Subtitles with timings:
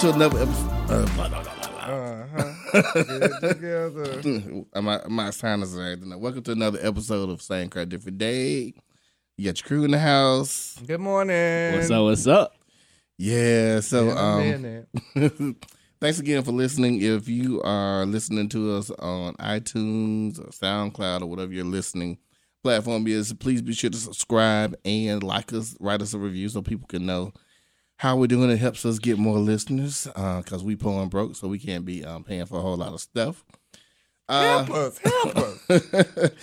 [0.00, 0.70] to another episode.
[0.88, 1.06] Uh.
[1.90, 2.92] Uh-huh.
[2.94, 4.64] Get it together.
[4.80, 6.20] my my sinus are acting up.
[6.20, 8.72] Welcome to another episode of Same Crowd Different Day.
[9.36, 10.80] You got your crew in the house.
[10.86, 11.74] Good morning.
[11.74, 12.02] What's up?
[12.02, 12.54] What's up?
[13.18, 13.80] Yeah.
[13.80, 15.56] So Been a um, minute.
[16.00, 17.02] thanks again for listening.
[17.02, 22.16] If you are listening to us on iTunes or SoundCloud or whatever you're listening
[22.62, 26.62] platform is, please be sure to subscribe and like us, write us a review so
[26.62, 27.34] people can know
[28.00, 28.48] how we're doing.
[28.48, 32.24] It helps us get more listeners because we pulling broke, so we can't be um,
[32.24, 33.44] paying for a whole lot of stuff.
[34.26, 34.98] Uh, help us.
[34.98, 35.68] Help us.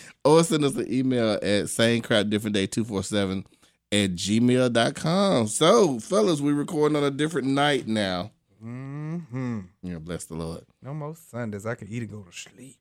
[0.23, 3.43] or send us an email at samecrowddifferentday247
[3.91, 5.47] at gmail.com.
[5.47, 8.29] So, fellas, we're recording on a different night now.
[8.61, 10.63] hmm Yeah, bless the Lord.
[10.83, 11.65] No more Sundays.
[11.65, 12.77] I can eat and go to sleep.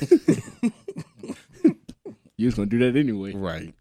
[2.36, 3.32] You was gonna do that anyway.
[3.32, 3.72] Right.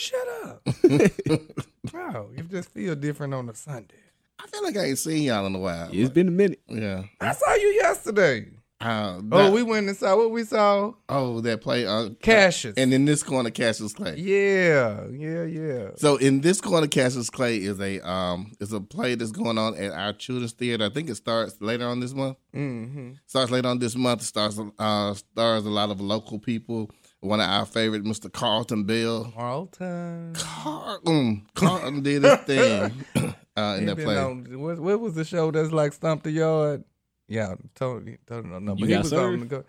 [0.00, 0.62] Shut up.
[1.92, 3.94] Bro, you just feel different on a Sunday.
[4.42, 5.90] I feel like I ain't seen y'all in a while.
[5.92, 6.60] It's been a minute.
[6.68, 7.02] yeah.
[7.20, 8.46] I saw you yesterday.
[8.80, 10.92] Uh, Oh, we went and saw what we saw.
[11.10, 12.72] oh, that play on Cassius.
[12.78, 14.16] And in this corner, Cassius Clay.
[14.16, 15.90] yeah, yeah, yeah.
[15.96, 19.76] So in this corner, Cassius Clay is a um is a play that's going on
[19.76, 20.86] at our children's theater.
[20.86, 22.38] I think it starts later on this month.
[22.56, 23.10] Mm-hmm.
[23.26, 24.22] starts later on this month.
[24.22, 26.90] Stars uh, stars a lot of local people.
[27.20, 28.32] One of our favorite, Mr.
[28.32, 29.30] Carlton Bell.
[29.36, 30.32] Carlton.
[30.34, 33.04] Carlton, Carlton did his thing
[33.56, 34.16] uh, in He that play.
[34.16, 36.84] on- what, what was the show that's like Stomp the Yard?
[37.28, 38.72] Yeah, totally, totally no, no.
[38.74, 39.34] You But he was Served?
[39.34, 39.64] on the go.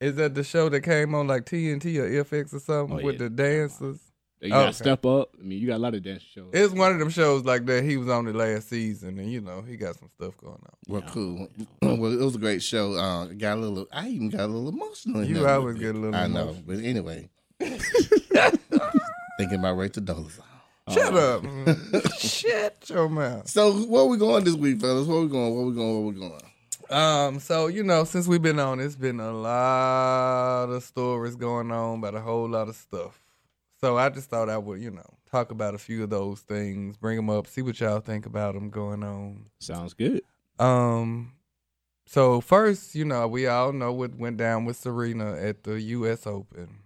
[0.00, 3.16] Is that the show that came on like TNT or FX or something Oh, with
[3.16, 3.24] yeah.
[3.26, 3.98] the dancers?
[4.40, 5.30] You gotta step up.
[5.38, 6.50] I mean, you got a lot of dance shows.
[6.52, 7.82] It's one of them shows like that.
[7.82, 10.70] He was on the last season, and you know he got some stuff going on.
[10.86, 11.48] Well, cool.
[11.82, 12.94] well, it was a great show.
[12.94, 13.88] Uh, got a little.
[13.92, 15.22] I even got a little emotional.
[15.22, 16.64] in You there always get a little I know, emotional.
[16.66, 17.28] but anyway.
[19.38, 20.42] Thinking about Rachel Dolezal.
[20.90, 21.42] Shut Oh.
[21.96, 22.12] up!
[22.18, 23.48] Shut your mouth.
[23.48, 25.06] So where we going this week, fellas?
[25.06, 25.54] Where we going?
[25.54, 25.94] Where we going?
[26.04, 26.42] Where we going?
[26.90, 31.70] Um, so you know, since we've been on, it's been a lot of stories going
[31.70, 33.20] on about a whole lot of stuff.
[33.80, 36.96] So I just thought I would, you know, talk about a few of those things,
[36.96, 39.46] bring them up, see what y'all think about them going on.
[39.60, 40.22] Sounds good.
[40.58, 41.34] Um,
[42.06, 46.26] so first, you know, we all know what went down with Serena at the U.S.
[46.26, 46.80] Open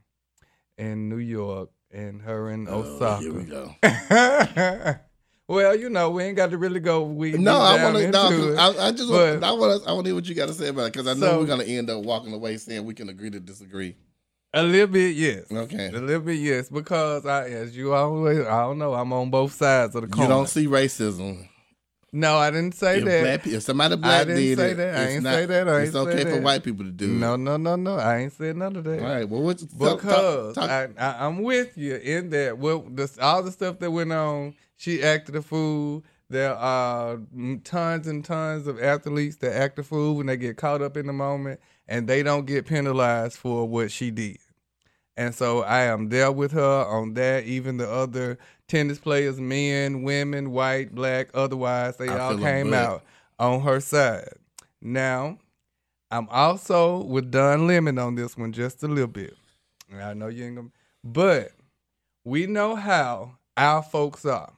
[0.76, 3.22] in New York, and her in Oh, Osaka.
[3.22, 3.75] here we go.
[5.48, 7.02] well, you know, we ain't got to really go.
[7.04, 8.10] We No, I want to.
[8.10, 8.56] No, into it.
[8.56, 9.10] 'cause I, I just.
[9.10, 9.82] Want, I want.
[9.82, 9.88] to.
[9.88, 11.41] I want to hear what you got to say about it because I know So-
[11.41, 13.94] we're gonna end up walking away saying we can agree to disagree.
[14.54, 15.44] A little bit, yes.
[15.50, 15.88] Okay.
[15.88, 19.52] A little bit, yes, because I, as you always, I don't know, I'm on both
[19.54, 20.24] sides of the coin.
[20.24, 21.48] You don't see racism.
[22.12, 23.22] no, I didn't say If, that.
[23.42, 24.94] black, if somebody black didn't did say it, that.
[24.94, 25.68] I ain't not, say that.
[25.68, 26.10] I it's ain't say that.
[26.10, 26.42] It's okay for that.
[26.42, 27.38] white people to do no, it.
[27.38, 27.96] no, no, no.
[27.96, 28.98] I ain't said none of that.
[29.00, 29.26] All right.
[29.26, 32.58] Well, what's Because talk, talk, I, I, I'm with you in that.
[32.58, 36.04] Well, this, all the stuff that went on, she acted a fool.
[36.28, 37.19] There are
[37.64, 41.06] tons and tons of athletes that act a fool when they get caught up in
[41.06, 44.38] the moment, and they don't get penalized for what she did.
[45.17, 47.45] And so I am there with her on that.
[47.45, 52.78] Even the other tennis players, men, women, white, black, otherwise, they I all came butt.
[52.78, 53.05] out
[53.39, 54.33] on her side.
[54.81, 55.39] Now,
[56.11, 59.37] I'm also with Don Lemon on this one just a little bit.
[60.00, 60.69] I know you ain't gonna,
[61.05, 61.53] but
[62.25, 64.53] we know how our folks are.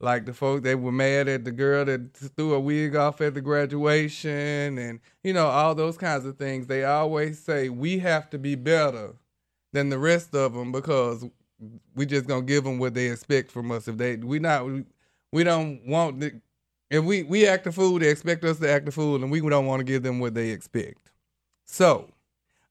[0.00, 3.34] Like the folks that were mad at the girl that threw a wig off at
[3.34, 6.66] the graduation, and you know all those kinds of things.
[6.66, 9.14] They always say we have to be better
[9.72, 11.24] than the rest of them because
[11.94, 13.88] we just gonna give them what they expect from us.
[13.88, 14.66] If they we not
[15.32, 16.40] we, don't want the,
[16.90, 19.40] if we we act a fool, they expect us to act a fool, and we
[19.40, 21.10] don't want to give them what they expect.
[21.64, 22.10] So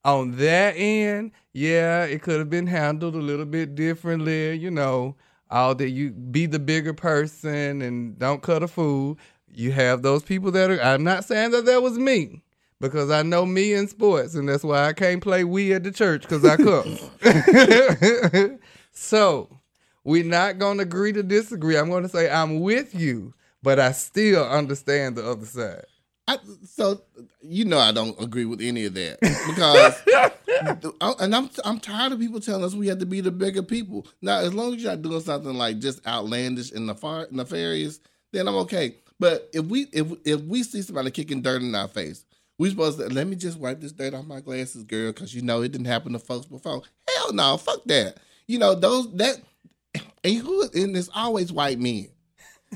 [0.04, 4.54] on that end, yeah, it could have been handled a little bit differently.
[4.56, 5.16] You know,
[5.50, 9.18] all that you be the bigger person and don't cut a fool.
[9.54, 10.82] You have those people that are.
[10.82, 12.42] I'm not saying that that was me
[12.82, 15.92] because I know me in sports, and that's why I can't play we at the
[15.92, 18.60] church because I cuss.
[18.92, 19.60] so
[20.04, 21.78] we're not gonna agree to disagree.
[21.78, 23.34] I'm gonna say I'm with you,
[23.64, 25.86] but I still understand the other side.
[26.28, 27.02] I, so
[27.42, 29.96] you know I don't agree with any of that because
[31.20, 34.08] and I'm I'm tired of people telling us we have to be the bigger people.
[34.22, 38.00] Now, as long as you're not doing something like just outlandish and nefar- nefarious,
[38.32, 38.96] then I'm okay.
[39.20, 42.26] But if we if if we see somebody kicking dirt in our face,
[42.62, 45.42] we supposed to let me just wipe this dirt off my glasses, girl, because you
[45.42, 46.84] know it didn't happen to folks before.
[47.10, 48.18] Hell no, fuck that.
[48.46, 49.38] You know those that
[50.24, 52.10] and who and it's always white men.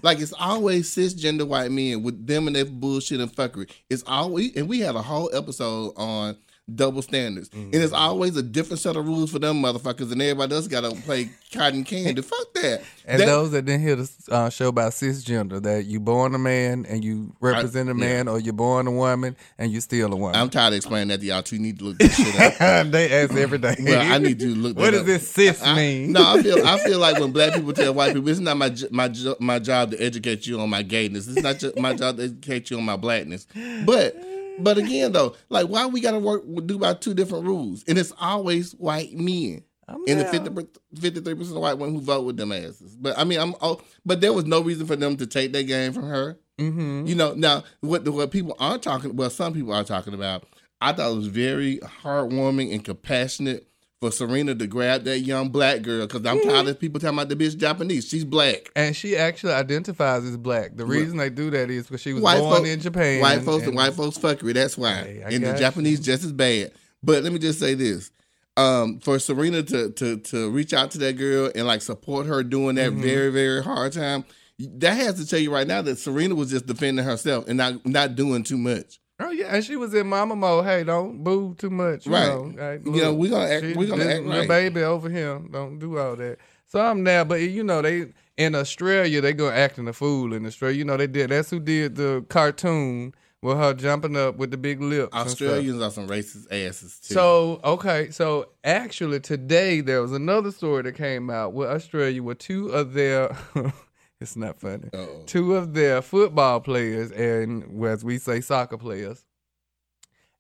[0.02, 3.70] Like it's always cisgender white men with them and their bullshit and fuckery.
[3.88, 6.36] It's always and we had a whole episode on
[6.74, 10.56] double standards, and it's always a different set of rules for them motherfuckers, and everybody
[10.56, 12.22] else got to play cotton candy.
[12.24, 12.82] Fuck that.
[13.06, 16.40] And That- those that didn't hear the uh, show about cisgender, that you born a
[16.40, 18.00] man and you represent a yeah.
[18.00, 20.36] man, or you're born a woman and you still a woman.
[20.36, 21.44] I'm tired of explaining that to y'all.
[21.44, 21.58] Too.
[21.58, 22.88] You need to look this shit up.
[22.92, 23.76] they ask every day.
[23.80, 24.78] Well, I need you to look.
[24.86, 25.06] What does up.
[25.06, 26.12] this cis I- mean?
[26.14, 28.76] No, I feel I feel like when black people tell white people, it's not my
[28.90, 31.28] my my job to educate you on my gayness.
[31.28, 33.46] It's not ju- my job to educate you on my blackness.
[33.86, 34.16] But
[34.60, 37.98] but again though, like why we got to work do about two different rules, and
[37.98, 39.64] it's always white men.
[39.88, 40.68] I'm And the down.
[41.00, 42.96] 53 percent of white women who vote with them asses.
[42.96, 45.64] But I mean, I'm oh, but there was no reason for them to take that
[45.64, 46.40] game from her.
[46.60, 47.08] Mhm.
[47.08, 50.46] You know, now what what people aren't talking, well, some people are talking about.
[50.82, 53.68] I thought it was very heartwarming and compassionate
[54.06, 57.30] for Serena to grab that young black girl because I'm tired of people talking about
[57.30, 58.08] the bitch Japanese.
[58.08, 58.72] She's black.
[58.76, 60.76] And she actually identifies as black.
[60.76, 63.22] The reason they do that is because she was White born folk- in Japan.
[63.22, 64.54] White folks and and- white folks fuckery.
[64.54, 64.96] That's why.
[64.96, 66.72] Hey, and the got Japanese just as bad.
[67.04, 68.12] But let me just say this.
[68.58, 72.42] Um, for Serena to to to reach out to that girl and like support her
[72.44, 73.02] doing that Mhm.
[73.02, 74.24] very very hard time,
[74.60, 77.86] that has to tell you right now that Serena was just defending herself and not
[77.86, 79.00] not doing too much.
[79.20, 80.66] Oh yeah, and she was in mama mode.
[80.66, 82.06] Hey, don't boo too much.
[82.06, 82.28] Right.
[82.28, 84.48] Know, know, look, we gonna act- she- we gonna act right.
[84.48, 85.42] baby over here.
[85.52, 86.38] Don't do all that.
[86.68, 88.08] So I'm there, but you know they
[88.38, 90.78] in Australia they go acting a fool in Australia.
[90.78, 91.30] You know they did.
[91.30, 95.14] That's who did the cartoon with her jumping up with the big lips.
[95.16, 97.14] Australians are some racist asses too.
[97.14, 102.36] So okay, so actually today there was another story that came out with Australia where
[102.36, 103.38] two of their
[104.26, 104.90] it's not funny.
[104.92, 105.24] Uh-oh.
[105.28, 109.24] Two of their football players and as we say soccer players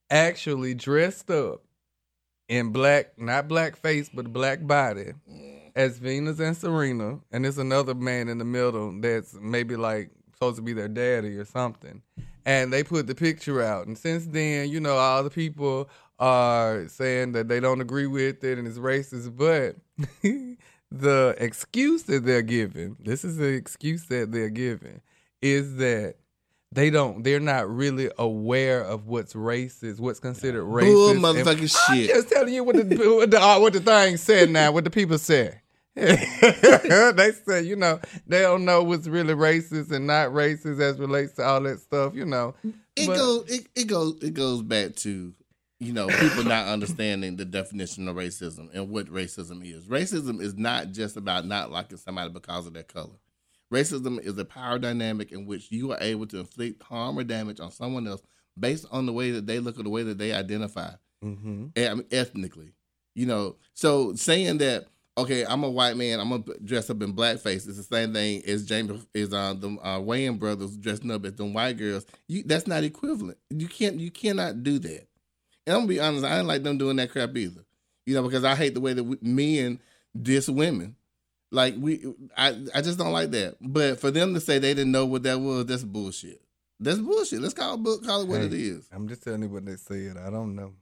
[0.10, 1.62] actually dressed up
[2.48, 5.60] in black, not black face, but black body mm.
[5.76, 10.58] as Venus and Serena, and there's another man in the middle that's maybe like supposed
[10.58, 12.02] to be their daddy or something.
[12.46, 15.90] And they put the picture out, and since then, you know, all the people
[16.20, 19.76] are saying that they don't agree with it and it's racist, but
[21.00, 25.02] the excuse that they're giving, this is the excuse that they're giving,
[25.42, 26.16] is that
[26.72, 30.92] they don't they're not really aware of what's racist, what's considered racist.
[30.92, 32.10] Bull motherfucking I'm shit.
[32.10, 32.84] just telling you what the
[33.18, 35.62] what the, uh, what the thing said now, what the people said.
[35.96, 41.32] they say, you know, they don't know what's really racist and not racist as relates
[41.34, 42.54] to all that stuff, you know.
[42.98, 45.34] It But- goes it, it goes it goes back to
[45.80, 49.86] you know people not understanding the definition of racism and what racism is.
[49.86, 53.18] Racism is not just about not liking somebody because of their color.
[53.74, 57.60] Racism is a power dynamic in which you are able to inflict harm or damage
[57.60, 58.22] on someone else
[58.58, 60.92] based on the way that they look or the way that they identify
[61.24, 61.68] Mm-hmm.
[61.76, 62.74] eh, I mean, ethnically.
[63.16, 64.86] You know, so saying that
[65.18, 67.68] okay, I'm a white man, I'm gonna dress up in blackface.
[67.68, 71.34] It's the same thing as James is on the uh, Wayans brothers dressing up as
[71.34, 72.06] them white girls.
[72.28, 73.38] You that's not equivalent.
[73.50, 75.08] You can't you cannot do that.
[75.66, 77.62] And I'm gonna be honest, I didn't like them doing that crap either.
[78.06, 79.80] You know, because I hate the way that we, men
[80.20, 80.96] diss women.
[81.52, 82.04] Like we,
[82.38, 83.56] I, I just don't like that.
[83.62, 86.42] But for them to say they didn't know what that was, that's bullshit.
[86.80, 87.40] That's bullshit.
[87.42, 88.58] Let's call it, call it what it Hey.
[88.58, 88.90] is.
[88.92, 90.18] I'm just telling you what they said.
[90.18, 90.74] I don't know.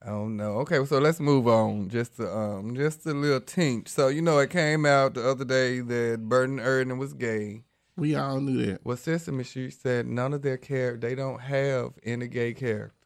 [0.00, 0.58] I don't know.
[0.60, 1.88] Okay, so let's move on.
[1.88, 3.88] Just a, um, just a little tink.
[3.88, 7.62] So you know, it came out the other day that Bert and Ernie was gay.
[7.96, 8.84] We all knew that.
[8.84, 10.96] Well, Sesame Street said none of their care.
[10.96, 12.96] They don't have any gay characters.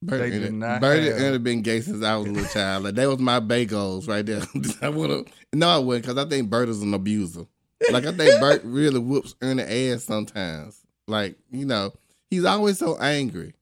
[0.00, 2.84] Bert, They did not Bert have- been gay since I was a little child.
[2.84, 4.42] Like that was my bagels right there.
[4.82, 7.46] I wanna no, I wouldn't because I think Bert is an abuser.
[7.90, 10.80] Like I think Bert really whoops Ernie ass sometimes.
[11.08, 11.92] Like you know,
[12.30, 13.54] he's always so angry.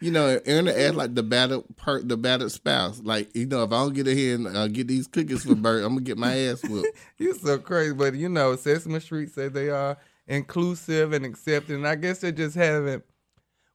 [0.00, 3.00] You know, Ernie ass like the battered per the battered spouse.
[3.02, 5.82] Like you know, if I don't get ahead and uh, get these cookies for Bert,
[5.82, 6.96] I'm gonna get my ass whooped.
[7.18, 9.96] You're so crazy, but you know, Sesame Street said they are
[10.28, 11.76] inclusive and accepting.
[11.76, 13.02] And I guess they just haven't.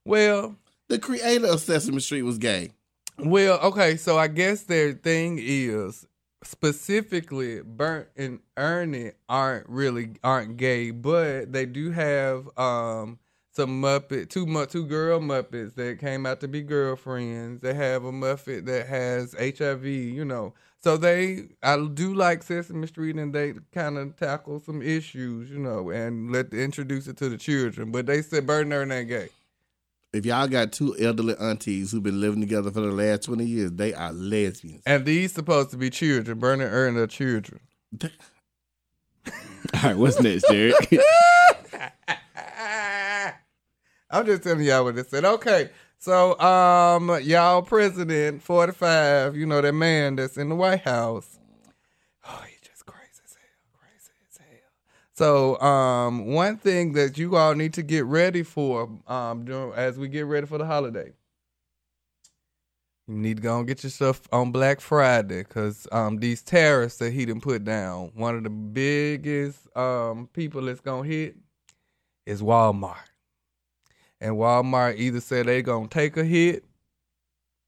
[0.06, 0.56] Well,
[0.88, 2.70] The creator of Sesame Street was gay.
[3.18, 3.96] well, okay.
[3.96, 6.06] So I guess their thing is
[6.42, 13.18] specifically Bert and Ernie aren't really aren't gay, but they do have um
[13.50, 17.60] some Muppet two two girl Muppets that came out to be girlfriends.
[17.60, 20.54] They have a Muppet that has HIV, you know.
[20.80, 25.58] So they I do like Sesame Street and they kind of tackle some issues, you
[25.58, 27.90] know, and let introduce it to the children.
[27.90, 29.28] But they said Bert and Ernie ain't gay.
[30.14, 33.72] If y'all got two elderly aunties who've been living together for the last twenty years,
[33.72, 34.80] they are lesbians.
[34.86, 36.38] And these supposed to be children.
[36.38, 37.58] Bert and Ernie are children.
[38.04, 38.10] All
[39.82, 40.76] right, what's next, Derek?
[44.08, 45.24] I'm just telling y'all what it said.
[45.24, 49.36] Okay, so um, y'all president forty five.
[49.36, 51.40] You know that man that's in the White House.
[52.28, 54.46] Oh, he's just crazy as hell, crazy as hell.
[55.14, 60.08] So um, one thing that you all need to get ready for um, as we
[60.08, 61.12] get ready for the holiday.
[63.06, 66.96] You need to go and get your stuff on Black Friday because um, these tariffs
[66.96, 71.36] that he done put down, one of the biggest um, people that's going to hit
[72.26, 72.96] is Walmart.
[74.20, 76.64] And Walmart either said they're going to take a hit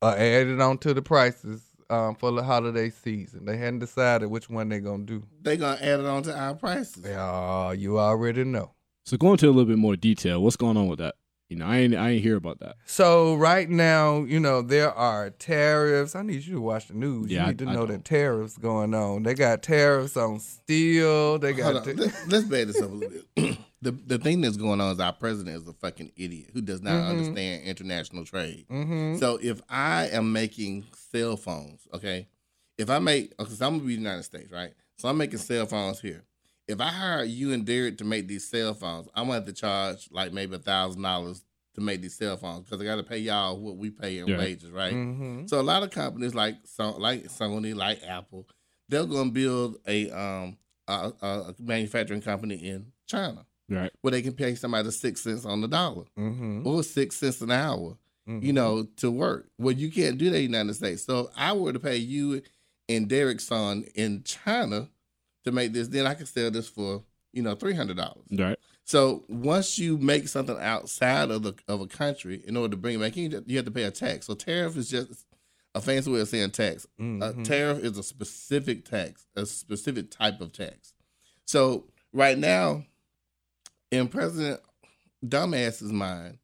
[0.00, 3.44] or add it on to the prices um, for the holiday season.
[3.44, 5.26] They hadn't decided which one they're going to do.
[5.42, 7.04] They gonna add it on to our prices.
[7.16, 8.72] Oh, you already know.
[9.04, 10.42] So go into a little bit more detail.
[10.42, 11.14] What's going on with that?
[11.48, 12.74] You know, I ain't I ain't hear about that.
[12.86, 16.16] So right now, you know, there are tariffs.
[16.16, 17.30] I need you to watch the news.
[17.30, 17.88] Yeah, you I- need to I know don't.
[17.98, 19.22] that tariffs going on.
[19.22, 21.38] They got tariffs on steel.
[21.38, 21.96] They Hold got on.
[21.96, 23.58] ta- Let, let's bad this up a little bit.
[23.86, 26.82] the the thing that's going on is our president is a fucking idiot who does
[26.82, 27.08] not Mhm.
[27.08, 28.66] understand international trade.
[28.68, 29.18] Mhm.
[29.18, 32.26] So if I am making cell phones, okay,
[32.78, 34.72] if I make, okay, so I'm gonna be in the United States, right?
[34.98, 36.24] So I'm making cell phones here.
[36.66, 39.52] If I hire you and Derek to make these cell phones, I'm gonna have to
[39.52, 43.02] charge like maybe a thousand dollars to make these cell phones because I got to
[43.04, 44.38] pay y'all what we pay in Yeah.
[44.38, 44.94] wages, right?
[44.94, 45.48] Mhm.
[45.48, 48.48] So a lot of companies like so, like Sony, like Apple,
[48.88, 50.56] they're gonna build a um
[50.88, 53.90] a, a a manufacturing company in China Right.
[54.00, 56.64] where they can pay somebody six cents on the dollar Mhm.
[56.64, 58.42] or six cents an hour Mhm.
[58.42, 59.48] you know, to work.
[59.58, 61.04] Well, you can't do that in the United States.
[61.04, 62.42] So if I were to pay you
[62.88, 64.88] and Derek's son in China
[65.44, 68.24] to make this, then I could sell this for, you know, three hundred dollars.
[68.32, 68.58] Right.
[68.84, 72.96] So once you make something outside of the of a country, in order to bring
[72.96, 74.26] it back in, you have to pay a tax.
[74.26, 75.24] So tariff is just
[75.74, 76.84] a fancy way of saying tax.
[76.98, 77.44] A Mhm.
[77.44, 80.94] tariff is a specific tax, a specific type of tax.
[81.44, 82.84] So right now,
[83.96, 84.60] in President
[85.26, 86.38] Dumbass's mind,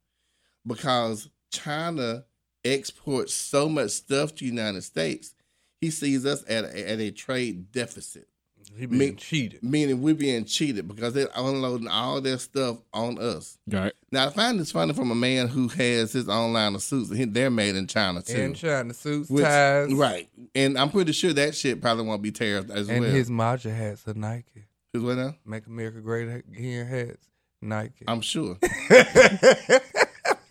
[0.67, 2.25] because China
[2.65, 5.35] exports so much stuff to the United States,
[5.81, 8.29] he sees us at a, at a trade deficit,
[8.77, 9.63] He been me- cheated.
[9.65, 13.59] meaning we're being cheated because they're unloading all their stuff on us.
[13.69, 13.93] Right.
[14.13, 17.11] Now, I find this funny from a man who has his own line of suits.
[17.11, 18.37] and he- They're made in China too.
[18.41, 22.31] In China, suits, Which- ties, right, and I'm pretty sure that shit probably won't be
[22.33, 23.11] tariffed as And well.
[23.11, 24.67] his MAGA hats are Nike.
[24.93, 25.35] His what now?
[25.45, 27.27] Make America Great Again hats,
[27.63, 28.05] Nike.
[28.09, 28.59] I'm sure.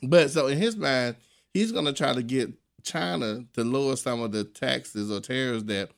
[0.04, 1.16] But so in his mind,
[1.54, 2.52] he's gonna try to get
[2.84, 5.92] China to lower some of the taxes or tariffs that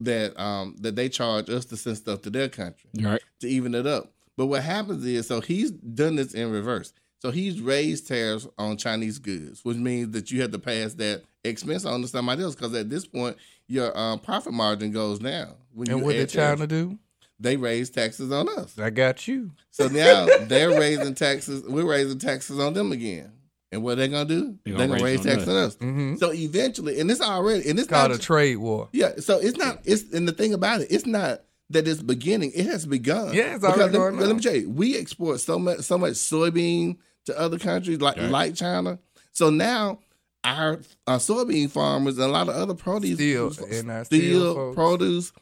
[0.00, 3.22] that um that they charge us to send stuff to their country Right.
[3.40, 4.12] to even it up.
[4.36, 6.92] But what happens is, so he's done this in reverse.
[7.20, 11.22] So he's raised tariffs on Chinese goods, which means that you have to pass that
[11.44, 12.54] expense on to somebody else.
[12.54, 13.36] Because at this point,
[13.68, 15.54] your um, profit margin goes down.
[15.72, 16.68] When and you what add did China tariffs.
[16.68, 16.98] do?
[17.42, 18.78] They raise taxes on us.
[18.78, 19.50] I got you.
[19.70, 21.62] So now they're raising taxes.
[21.66, 23.32] We're raising taxes on them again.
[23.72, 24.58] And what are they gonna do?
[24.64, 25.76] They They're gonna gonna, raise raise taxes on us.
[25.76, 26.16] Mm-hmm.
[26.16, 28.88] So eventually, and it's already, and it's Called not a trade war.
[28.92, 29.12] yeah.
[29.18, 29.80] So it's not.
[29.84, 32.52] It's and the thing about it, it's not that it's beginning.
[32.54, 33.32] It has begun.
[33.32, 34.36] Yeah, it's already let, going let on.
[34.36, 38.30] me tell you, we export so much, so much soybean to other countries like Right.
[38.30, 38.98] like China.
[39.32, 40.00] So now
[40.44, 44.54] our, our soybean farmers and a lot of other produce, Steel, and our steel steel
[44.54, 44.74] folks.
[44.74, 45.32] produce,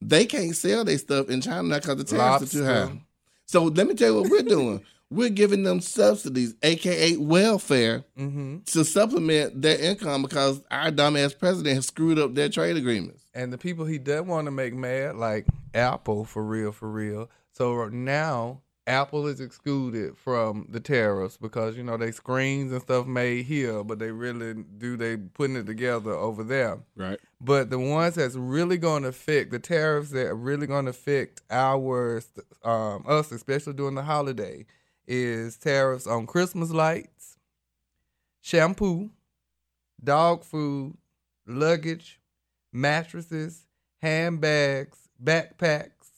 [0.00, 3.00] they can't sell their stuff in China because the tariffs are too high.
[3.46, 4.82] So let me tell you what we're doing.
[5.10, 8.58] we're giving them subsidies, aka welfare, Mm-hmm.
[8.66, 13.24] to supplement their income because our dumbass president has screwed up their trade agreements.
[13.34, 17.28] And the people he does want to make mad, like Apple, for real, for real.
[17.52, 18.60] So now
[18.90, 23.84] Apple is excluded from the tariffs because you know they screens and stuff made here,
[23.84, 26.80] but they really do they putting it together over there.
[26.96, 27.20] Right.
[27.40, 30.90] But the ones that's really going to affect the tariffs that are really going to
[30.90, 32.20] affect our
[32.64, 34.66] um, us, especially during the holiday,
[35.06, 37.36] is tariffs on Christmas lights,
[38.40, 39.10] shampoo,
[40.02, 40.96] dog food,
[41.46, 42.20] luggage,
[42.72, 43.66] mattresses,
[44.02, 46.10] handbags, backpacks,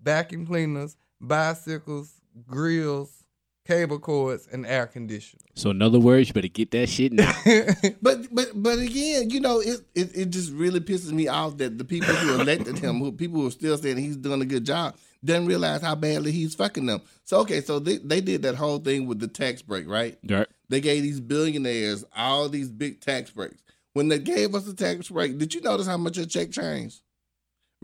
[0.00, 3.22] vacuum cleaners, bicycles, grills,
[3.66, 5.42] cable cords, and air conditioners.
[5.54, 7.32] So in other words, you better get that shit now.
[8.02, 11.78] But but but again, you know, it, it it just really pisses me off that
[11.78, 14.64] the people who elected him, who people who are still saying he's doing a good
[14.64, 17.00] job, didn't realize how badly he's fucking them.
[17.24, 20.18] So okay, so they, they did that whole thing with the tax break, right?
[20.28, 20.48] right.
[20.68, 23.62] They gave these billionaires all these big tax breaks.
[23.92, 27.01] When they gave us the tax break, did you notice how much your check changed?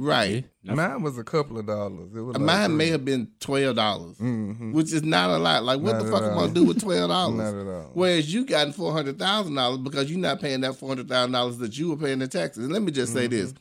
[0.01, 0.45] Right.
[0.63, 0.75] Yeah.
[0.75, 2.15] Mine was a couple of dollars.
[2.15, 2.77] It was like Mine three.
[2.77, 4.73] may have been twelve dollars, Mhm.
[4.73, 5.65] which is not a lot.
[5.65, 7.55] Like, what Not the at fuck am I gonna do with twelve Not dollars?
[7.67, 7.91] at all.
[7.95, 11.33] Whereas you got four hundred thousand dollars because you're not paying that four hundred thousand
[11.33, 12.65] dollars that you were paying in taxes.
[12.65, 13.31] And let me just say Mm-hmm.
[13.31, 13.55] this: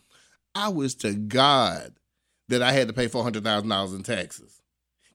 [0.54, 1.94] I wish to God
[2.50, 4.62] that I had to pay four hundred thousand dollars in taxes.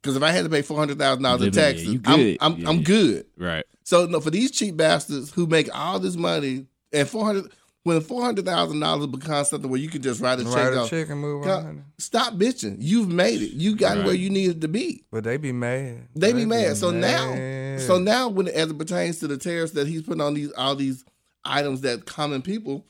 [0.02, 2.00] Because if I had to pay four hundred thousand dollars in Living there, taxes, I'm
[2.16, 2.38] good.
[2.40, 2.82] I'm, Yeah, I'm yeah.
[2.82, 3.26] good.
[3.38, 3.64] Right.
[3.84, 7.52] So no, for these cheap bastards who make all this money and four hundred
[7.84, 10.78] when four hundred thousand dollars becomes something where you can just write a check a
[10.80, 11.84] off, check and move on.
[11.98, 12.76] stop bitching.
[12.80, 13.52] You've made it.
[13.52, 14.06] You got Right.
[14.06, 15.04] where you needed to be.
[15.10, 16.08] But they be mad.
[16.14, 16.76] They be mad.
[16.76, 17.34] So now,
[17.78, 20.76] so now when as it pertains to the tariffs that he's putting on these all
[20.76, 21.04] these
[21.44, 22.86] items that common people.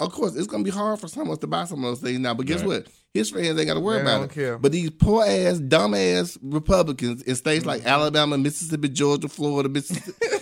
[0.00, 2.00] Of course, it's gonna be hard for some of us to buy some of those
[2.00, 2.34] things now.
[2.34, 2.66] But guess Right.
[2.66, 2.86] what?
[3.14, 4.34] His friends ain't got to worry They about don't it.
[4.34, 4.58] care.
[4.58, 7.68] But these poor ass, dumb ass Republicans in states Mm-hmm.
[7.68, 10.33] like Alabama, Mississippi, Georgia, Florida, Mississippi,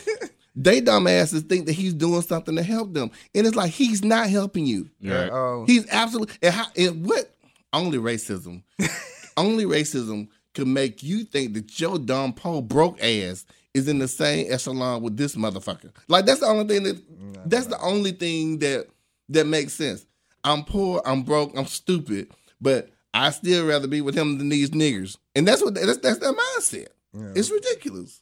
[0.55, 4.29] they dumbasses think that he's doing something to help them, and it's like he's not
[4.29, 4.91] helping you.
[5.03, 5.65] Right.
[5.67, 7.35] He's absolutely and, how, and what
[7.73, 8.63] only racism,
[9.37, 14.09] only racism could make you think that your dumb poor broke ass is in the
[14.09, 15.91] same echelon with this motherfucker.
[16.09, 18.89] Like that's the only thing that that's the only thing that
[19.31, 20.05] that makes sense.
[20.45, 22.31] I'm poor, I'm broke, I'm stupid,
[22.61, 25.17] but I still rather be with him than these niggers.
[25.35, 26.89] And that's what that's that's their mindset.
[27.35, 28.21] It's ridiculous.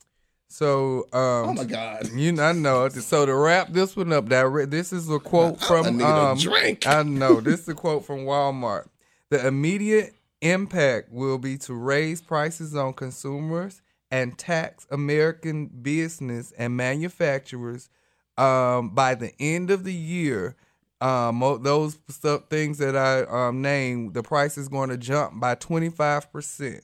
[0.51, 2.11] So um, Oh my god.
[2.13, 2.89] You know, I know.
[2.89, 6.07] So to wrap this one up, that this is a quote I from need a
[6.07, 6.87] um, drink.
[6.89, 8.89] I know this is a quote from Walmart.
[9.31, 13.81] The immediate impact will be to raise prices on consumers
[14.11, 17.89] and tax American business and manufacturers
[18.37, 20.57] um, by the end of the year.
[21.01, 25.55] Um, those stuff, things that I um, named, the price is going to jump by
[25.55, 26.83] twenty five percent.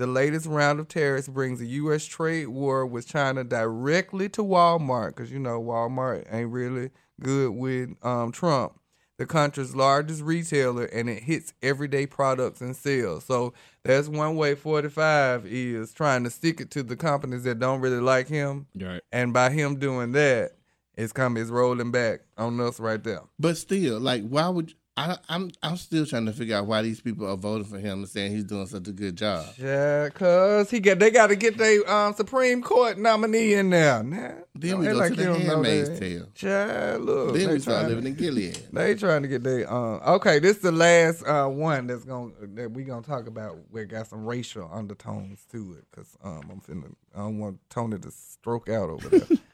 [0.00, 2.06] The latest round of tariffs brings the U.S.
[2.06, 6.88] trade war with China directly to Walmart because you know Walmart ain't really
[7.20, 8.80] good with um, Trump,
[9.18, 13.26] the country's largest retailer, and it hits everyday products and sales.
[13.26, 13.52] So
[13.84, 18.00] that's one way 45 is trying to stick it to the companies that don't really
[18.00, 19.02] like him, Right.
[19.12, 20.52] and by him doing that,
[20.96, 23.20] it's coming, it's rolling back on us right there.
[23.38, 25.18] But still, like, why would I?
[25.28, 28.08] I'm I'm still trying to figure out why these people are voting for him and
[28.08, 29.46] saying he's doing such a good job.
[29.56, 34.02] Yeah, cause he got they got to get their um, Supreme Court nominee in there.
[34.02, 35.98] Nah, Then we go to you the Handmaid's.
[35.98, 36.26] Tale.
[36.34, 38.58] Child, look, Then they we start living in Gilead.
[38.72, 40.00] They trying to get their um.
[40.06, 43.56] Okay, this is the last uh one that's gonna that we gonna talk about.
[43.70, 47.98] We got some racial undertones to it, cause um I'm finna I don't want Tony
[47.98, 49.38] to stroke out over there.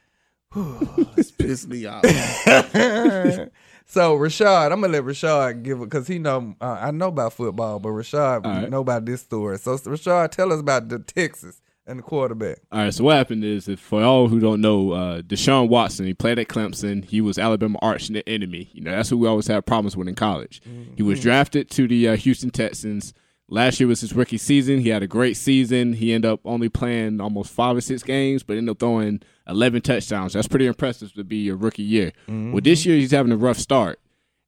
[1.17, 2.03] It's pissed me off.
[3.85, 7.33] so Rashad, I'm gonna let Rashad give it because he know uh, I know about
[7.33, 8.69] football, but Rashad All right.
[8.69, 9.57] know about this story.
[9.57, 12.59] So Rashad, tell us about the Texas and the quarterback.
[12.71, 12.93] All right.
[12.93, 16.37] So what happened is, if for all who don't know, uh, Deshaun Watson, he played
[16.37, 17.03] at Clemson.
[17.03, 18.69] He was Alabama arch enemy.
[18.73, 20.61] You know, that's who we always had problems with in college.
[20.95, 23.13] He was drafted to the uh, Houston Texans.
[23.49, 24.79] Last year was his rookie season.
[24.79, 25.93] He had a great season.
[25.93, 29.81] He ended up only playing almost five or six games, but ended up throwing 11
[29.83, 30.33] touchdowns.
[30.33, 32.11] That's pretty impressive to be a rookie year.
[32.27, 33.99] Well, this year he's having a rough start.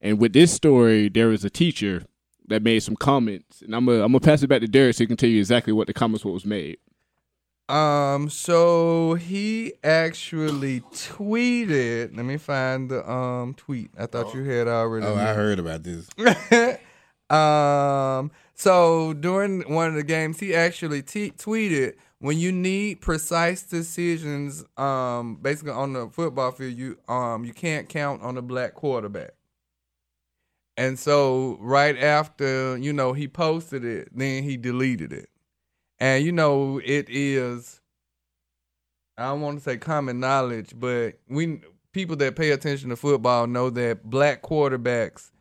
[0.01, 2.03] And with this story, there was a teacher
[2.47, 5.03] that made some comments, and I'm gonna I'm gonna pass it back to Derek so
[5.03, 6.77] he can tell you exactly what the comments what was made.
[7.67, 12.15] Um, so he actually tweeted.
[12.17, 13.91] Let me find the um tweet.
[13.97, 15.05] I thought you had already.
[15.05, 16.09] oh, I heard about this.
[17.29, 23.63] um, so during one of the games, he actually t- tweeted, "When you need precise
[23.63, 28.74] decisions, um, basically on the football field, you um you can't count on a black
[28.74, 29.32] quarterback."
[30.76, 35.30] And so right after you know he posted it, then he deleted it,
[35.98, 37.80] and you know it is.
[39.17, 41.62] I don't want to say common knowledge, but we
[41.93, 45.32] people that pay attention to football know that black quarterbacks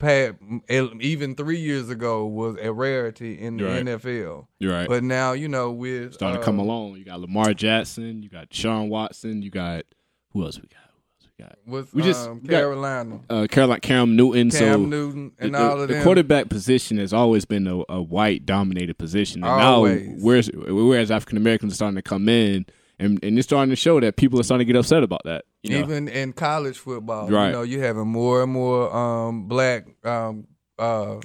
[0.00, 0.36] Pat,
[0.68, 3.84] even three years ago was a rarity in the Right.
[3.84, 4.46] NFL.
[4.58, 4.88] You're right.
[4.88, 6.96] But now you know with starting to come um, along.
[6.96, 9.84] You got Lamar Jackson, you got Sean Watson, you got
[10.32, 10.78] who else we got?
[10.82, 11.56] Who else we got?
[11.66, 14.50] with we just- um, we got- Carolina, Uh, Caroline Cam Newton.
[14.50, 16.02] Cam so Newton, and the, all of the them.
[16.02, 20.06] quarterback position has always been a, a white dominated position, and Always.
[20.08, 22.66] now whereas whereas African Americans are starting to come in,
[23.00, 25.44] and and it's starting to show that people are starting to get upset about that.
[25.62, 25.78] You know?
[25.84, 27.46] Even in college football, Right.
[27.46, 30.46] you know, you're having more and more um, black um,
[30.78, 31.16] uh,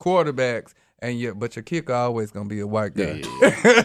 [0.00, 3.20] quarterbacks, and yet, but your kicker always gonna be a white guy.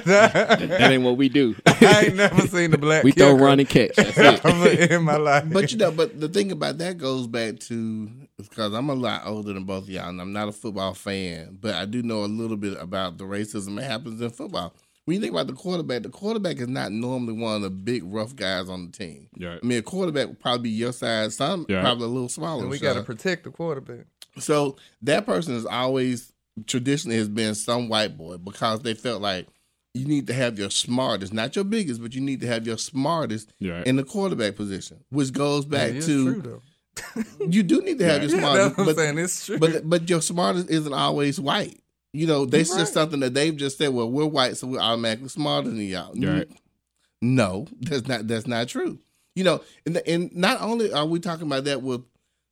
[0.06, 1.56] that ain't what we do.
[1.66, 3.04] I ain't never seen a black.
[3.06, 3.96] we throw, kicker run, and catch.
[3.96, 4.92] That's it.
[4.92, 5.46] in my life.
[5.52, 9.24] But you know, but the thing about that goes back to because I'm a lot
[9.26, 12.24] older than both of y'all, and I'm not a football fan, but I do know
[12.24, 14.74] a little bit about the racism that happens in football.
[15.06, 18.04] When you think about the quarterback, the quarterback is not normally one of the big
[18.06, 19.28] rough guys on the team.
[19.40, 19.60] Right.
[19.62, 21.82] I mean, a quarterback would probably be your size, some Yeah.
[21.82, 22.62] probably a little smaller.
[22.62, 24.06] and we got got to protect the quarterback.
[24.40, 26.32] So that person is always
[26.68, 29.48] traditionally has been some white boy because they felt like
[29.94, 32.78] you need to have your smartest, not your biggest, but you need to have your
[32.78, 33.86] smartest Right.
[33.86, 37.24] in the quarterback position, which goes back Yeah, to true, though.
[37.50, 39.18] you do need to have your smartest, that's what I'm but, saying.
[39.18, 39.58] It's true.
[39.60, 41.80] but but your smartest isn't always white.
[42.14, 43.90] You know, that's You're just something that they've just said.
[43.90, 46.14] Well, we're white, so we're automatically smarter than y'all.
[46.16, 46.48] Right.
[47.22, 49.00] No, that's not that's not true.
[49.36, 52.04] You know, and, and not only are we talking about that with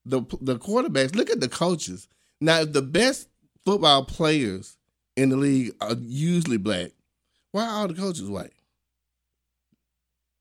[0.03, 2.07] the the quarterbacks, look at the coaches.
[2.39, 3.27] Now, if the best
[3.63, 4.77] football players
[5.15, 6.91] in the league are usually black,
[7.51, 8.53] why are all the coaches white?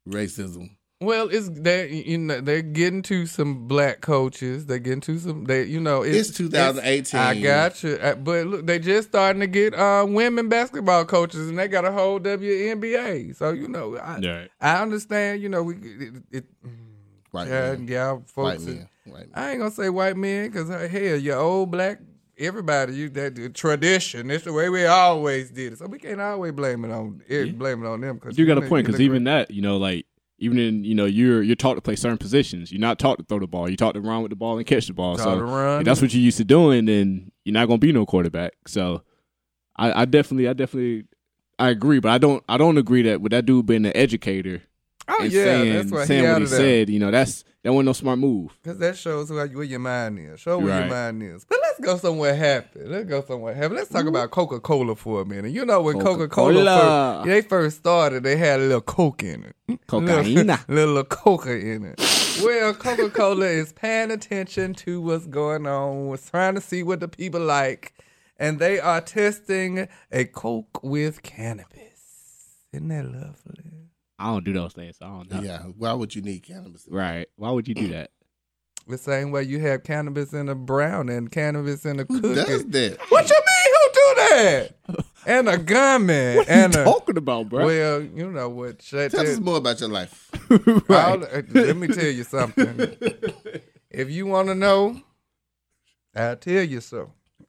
[0.08, 0.70] Racism.
[1.02, 4.66] Well, it's they you know they're getting to some black coaches.
[4.66, 7.18] They're getting to some they you know It's 2018.
[7.18, 11.48] I got you, Uh, but look, they just starting to get uh, women basketball coaches,
[11.48, 13.34] and they got a whole WNBA.
[13.34, 14.50] So you know, I, Right.
[14.60, 15.40] I understand.
[15.40, 16.44] You know, we it, it
[17.30, 17.88] White yeah, man.
[17.88, 18.88] yeah, White men.
[19.04, 19.30] White men.
[19.32, 22.00] I ain't gonna say white men because hell, your old black
[22.40, 24.30] everybody, you that the tradition.
[24.30, 25.78] It's the way we always did it.
[25.78, 28.18] So we can't always blame it on it, blame it on them.
[28.18, 30.06] Cause You got a point because even that, you know, like
[30.40, 32.72] even in you know you're you're taught to play certain positions.
[32.72, 33.68] You're not taught to throw the ball.
[33.68, 35.16] You're taught to run with the ball and catch the ball.
[35.16, 38.04] Taught so if that's what you're used to doing, then you're not gonna be no
[38.06, 38.54] quarterback.
[38.66, 39.02] So
[39.76, 41.04] I, I definitely, I definitely,
[41.58, 44.62] I agree, but I don't, I don't agree that with that dude being an educator
[45.10, 46.90] Oh yeah, saying, that's why saying he what he said.
[46.90, 48.58] You know, that's that wasn't no smart move.
[48.64, 50.40] Cause that shows where, where your mind is.
[50.40, 51.44] Show where your mind is.
[51.44, 52.80] But let's go somewhere happy.
[52.84, 53.74] Let's go somewhere happy.
[53.74, 55.52] Let's talk about Coca Cola for a minute.
[55.52, 59.56] You know when Coca Cola they first started, they had a little Coke in it.
[59.86, 60.64] Cocaina.
[60.68, 62.00] Little, little Coca in it.
[62.42, 67.00] Well, Coca Cola is paying attention to what's going on, was trying to see what
[67.00, 67.92] the people like,
[68.38, 72.56] and they are testing a Coke with cannabis.
[72.72, 73.69] Isn't that lovely?
[74.20, 74.98] I don't do those things.
[74.98, 75.40] So I don't know.
[75.42, 75.62] Yeah.
[75.78, 76.86] Why would you need cannabis?
[76.90, 77.26] Right?
[77.36, 78.10] Why would you do that?
[78.88, 82.34] The same way you have cannabis in a brown and cannabis in a Who cookie.
[82.34, 82.98] does that?
[83.08, 83.74] What you mean?
[83.76, 85.04] Who do that?
[85.26, 86.38] And a gunman.
[86.38, 87.66] What are and you a, talking about, bro?
[87.66, 88.82] well, you know what?
[88.82, 90.30] Shut Tell us that- more about your life.
[90.90, 92.96] all- uh, let me tell you something.
[93.90, 95.00] if you want to know,
[96.16, 97.12] I'll tell you so.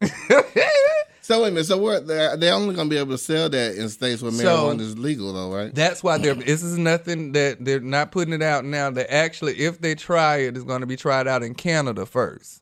[1.22, 1.66] So wait a minute.
[1.66, 4.44] So we're they're, they're only gonna be able to sell that in states where So-
[4.74, 5.74] marijuana is legal, though, right?
[5.74, 6.34] That's why they're.
[6.34, 8.90] This is nothing that they're not putting it out now.
[8.90, 12.60] They actually, if they try it, it's going to be tried out in Canada first.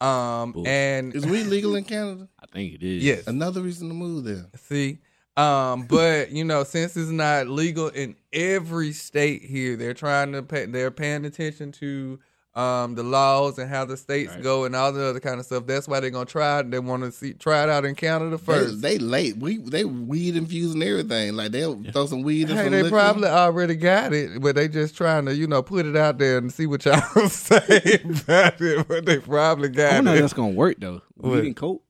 [0.00, 0.70] Um, Bullshit.
[0.72, 2.28] and Is weed legal in Canada?
[2.40, 3.02] I think it is.
[3.02, 4.46] yes, Another reason to move there.
[4.68, 4.98] See,
[5.36, 10.42] um, but you know, since it's not legal in every state here, they're trying to
[10.42, 12.18] pay, they're paying attention to
[12.56, 14.42] um the laws and how the states Right.
[14.42, 15.66] go and all the other kind of stuff.
[15.66, 16.70] That's why they're gonna try it.
[16.70, 18.80] They want to see try it out in Canada first.
[18.80, 19.36] they late.
[19.36, 21.34] We they weed infusing everything.
[21.36, 22.96] Like they'll throw some weed in Hey, some they liquor.
[22.96, 26.38] probably already got it, but they just trying to, you know, put it out there
[26.38, 28.88] and see what y'all say about it.
[28.88, 30.20] But they probably got I got don't know if it.
[30.22, 31.02] that's gonna work though.
[31.16, 31.32] What?
[31.32, 31.82] Weed and coke.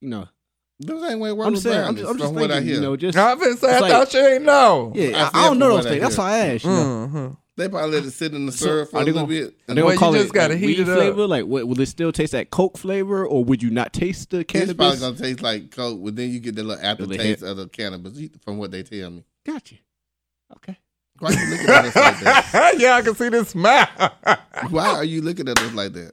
[0.00, 0.28] You know,
[0.80, 1.80] Those ain't way work I'm just saying.
[1.84, 2.66] I'm just, I'm just from what I thinking.
[2.66, 2.74] hear.
[2.74, 4.92] You know, just I've been saying, I It's like- thought you ain't know.
[4.96, 5.30] yeah.
[5.32, 6.02] I I, I don't know those things.
[6.02, 6.24] That's hear.
[6.24, 6.64] why I asked.
[6.64, 7.10] You know.
[7.12, 7.36] Mhm.
[7.56, 9.48] They probably let it sit in the So, syrup for a they little gonna- bit.
[9.48, 10.96] Are and they Well, gonna you just it gotta like, heat weed it up.
[10.98, 11.26] flavor?
[11.26, 14.44] Like, what, will it still taste that Coke flavor, or would you not taste the
[14.44, 14.70] cannabis?
[14.72, 17.42] It's probably gonna taste like coke, but then you get the little aftertaste hit.
[17.48, 19.24] of the cannabis, from what they tell me.
[19.46, 19.76] Gotcha.
[20.56, 20.76] Okay.
[21.18, 22.74] Why are you looking at us like that?
[22.78, 23.88] yeah, I can see this smile.
[24.68, 26.12] Why are you looking at us like that?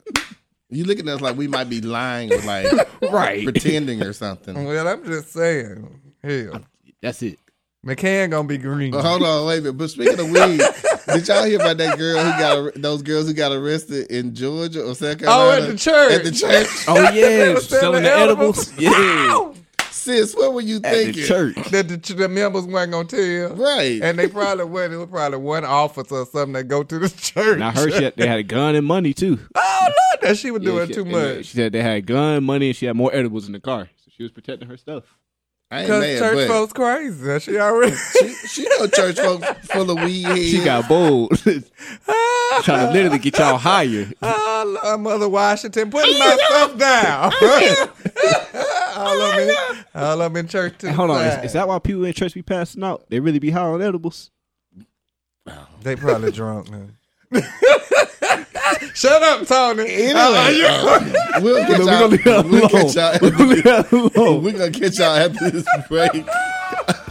[0.70, 2.68] You looking at us like we might be lying or like
[3.12, 3.44] Right.
[3.44, 4.64] pretending or something.
[4.64, 6.00] well, I'm just saying.
[6.24, 6.62] Hell,
[7.02, 7.38] That's it.
[7.86, 8.91] McCann gonna be green.
[8.91, 9.78] But hold on, wait a minute.
[9.78, 10.62] But speaking of weed,
[11.08, 14.84] did y'all hear about that girl who got those girls who got arrested in Georgia
[14.86, 15.26] or South Carolina?
[15.26, 15.65] oh, Carolina?
[15.65, 16.12] at the church.
[16.13, 16.67] At the church.
[16.88, 18.72] Oh yeah, Selling selling the edibles.
[18.74, 18.80] edibles.
[18.82, 19.54] Yeah,
[19.91, 21.24] Sis, what were you at the thinking?
[21.26, 21.56] church.
[21.72, 23.56] that the, the members weren't gonna tell.
[23.56, 24.02] Right.
[24.02, 24.93] And they probably went.
[24.93, 27.56] It was probably one officer or something that go to the church.
[27.56, 29.39] And I heard she had, they had a gun and money too.
[29.56, 31.46] Oh Lord, that she was Yeah, doing she- too uh, much.
[31.48, 33.89] She said they had gun, money, and she had more edibles in the car.
[34.06, 35.04] So she was protecting her stuff.
[35.74, 37.40] I ain't Because church but folks crazy.
[37.40, 37.96] She already.
[38.20, 40.40] she, she know church folks full of weed heads.
[40.52, 41.32] She got bold,
[42.62, 44.12] trying to literally get y'all higher.
[44.22, 47.34] Oh, Lord, Mother Washington, putting my stuff down.
[48.96, 49.56] all of them, in,
[49.96, 50.88] all of them in church too.
[50.88, 53.06] Hey, hold on, is, is that why people in church be passing out?
[53.10, 54.30] They really be high on edibles.
[55.82, 56.98] They probably drunk man.
[58.96, 59.84] Shut up, Tony.
[59.91, 63.12] Anyway, Uh, we'll get We're gonna leave that We'll catch y'all.
[63.12, 63.22] alone.
[63.22, 64.43] We're gonna leave that alone.
[64.43, 66.26] We're gonna catch y'all after this break.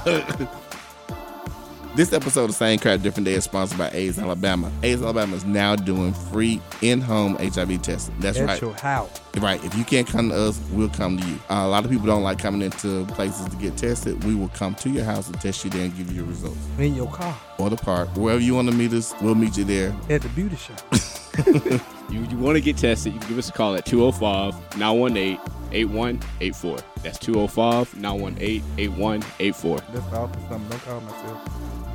[1.97, 4.71] this episode of Same Crap Different Day is sponsored by AIDS Alabama.
[4.83, 8.15] AIDS Alabama is now doing free in-home HIV testing.
[8.21, 8.61] That's At right.
[8.63, 9.21] your house.
[9.39, 9.65] Right.
[9.65, 11.37] If you can't come to us, we'll come to you.
[11.49, 14.23] Uh, a lot of people don't like coming into places to get tested.
[14.25, 16.59] We will come to your house and test you there and give you your results.
[16.79, 17.37] In your car.
[17.59, 19.97] Or the park, wherever you want to meet us, we'll meet you there.
[20.11, 20.83] At the beauty shop.
[22.13, 25.39] You, you want to get tested, you can give us a call at 205 918
[25.73, 26.79] 8184.
[27.03, 29.79] That's 205 918 8184.
[29.79, 30.69] That's all for something.
[30.69, 31.92] Don't call myself.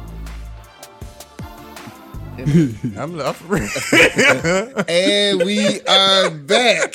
[2.98, 3.68] I'm offering.
[4.88, 6.94] and we are back.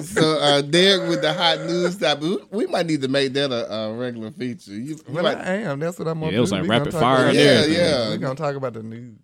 [0.00, 2.20] So uh, Derek with the hot news stop.
[2.20, 4.72] We, we might need to make that a, a regular feature.
[4.72, 5.78] You, you Well, might- I am.
[5.78, 7.64] That's what I'm gonna Yeah, it was like We rapid fire about and the Yeah,
[7.78, 8.08] yeah.
[8.08, 9.18] We're gonna talk about the news.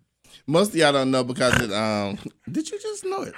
[0.45, 1.71] most of y'all don't know because it.
[1.73, 2.17] Um,
[2.51, 3.33] did you just know it?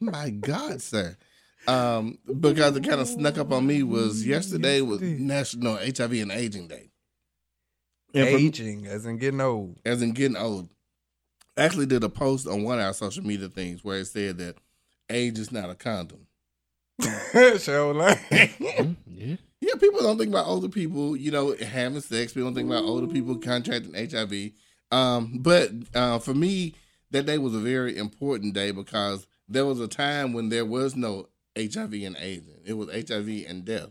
[0.00, 1.16] My God, sir.
[1.66, 6.30] Um, because it kind of snuck up on me was yesterday was National HIV and
[6.32, 6.90] Aging Day.
[8.14, 9.78] And for- Aging, as in getting old.
[9.84, 10.68] as in getting old.
[11.56, 14.38] I actually did a post on one of our social media things where it said
[14.38, 14.56] that
[15.10, 16.26] age is not a condom.
[17.58, 18.20] Show like.
[19.06, 19.36] Yeah.
[19.60, 22.32] Yeah, people don't think about older people, you know, having sex.
[22.32, 24.52] People don't think about older people contracting HIV.
[24.92, 26.74] Um, but uh, for me,
[27.10, 30.94] that day was a very important day because there was a time when there was
[30.94, 32.46] no HIV and AIDS.
[32.64, 33.90] It was HIV and death.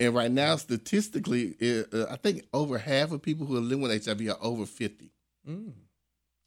[0.00, 3.80] And right now, statistically, it, uh, I think over half of people who are living
[3.80, 5.10] with HIV are over 50.
[5.48, 5.72] Mm.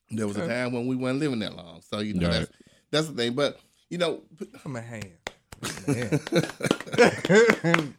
[0.10, 1.82] There was a time when we weren't living that long.
[1.82, 2.40] So, you know, Right.
[2.40, 2.52] that's,
[2.92, 3.34] that's the thing.
[3.34, 4.22] But, you know,
[4.60, 5.12] From a hand.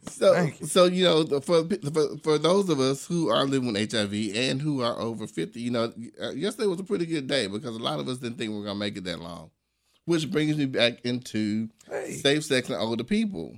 [0.09, 0.67] So, you.
[0.67, 4.61] so you know, for, for for those of us who are living with HIV and
[4.61, 5.93] who are over fifty, you know,
[6.23, 8.59] uh, yesterday was a pretty good day because a lot of us didn't think we
[8.59, 9.51] were gonna make it that long.
[10.05, 12.13] Which brings me back into Hey.
[12.13, 13.57] safe sex and older people.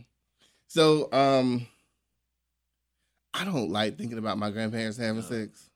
[0.74, 1.64] So, um,
[3.32, 5.70] I don't like thinking about my grandparents having sex.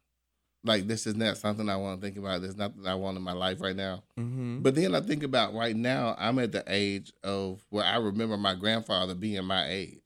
[0.65, 2.43] Like this is not something I want to think about.
[2.43, 4.03] There's nothing I want in my life right now.
[4.19, 4.59] Mm-hmm.
[4.59, 8.37] But then I think about right now, I'm at the age of where I remember
[8.37, 10.03] my grandfather being my age.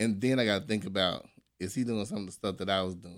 [0.00, 1.24] And then I got to think about
[1.60, 3.14] is he doing some of the stuff that I was doing?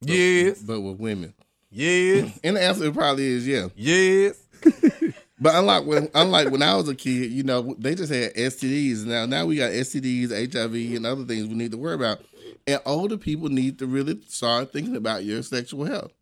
[0.00, 0.62] But- Yes.
[0.62, 1.34] But with women.
[1.70, 2.38] Yes.
[2.42, 3.68] And the answer probably is yeah.
[3.76, 4.38] Yes.
[5.38, 9.04] But unlike when unlike when I was a kid, you know, they just had STDs.
[9.04, 12.20] Now now we got STDs, HIV, and other things we need to worry about.
[12.66, 16.12] And older people need to really start thinking about your sexual health.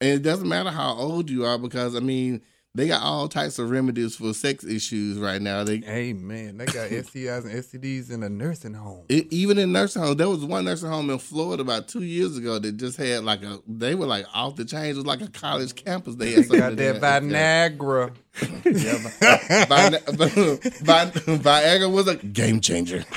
[0.00, 2.42] And it doesn't matter how old you are because I mean
[2.78, 5.64] they got all types of remedies for sex issues right now.
[5.64, 9.04] They Hey man, they got STIs and STDs in a nursing home.
[9.08, 12.36] it, even in nursing homes, there was one nursing home in Florida about two years
[12.36, 13.58] ago that just had like a.
[13.66, 14.90] They were like off the chain.
[14.90, 16.14] It was like a college campus.
[16.14, 17.00] They had got that.
[17.00, 18.14] Viagra.
[18.64, 23.00] Yeah, Vi- Vi- Viagra was a game changer.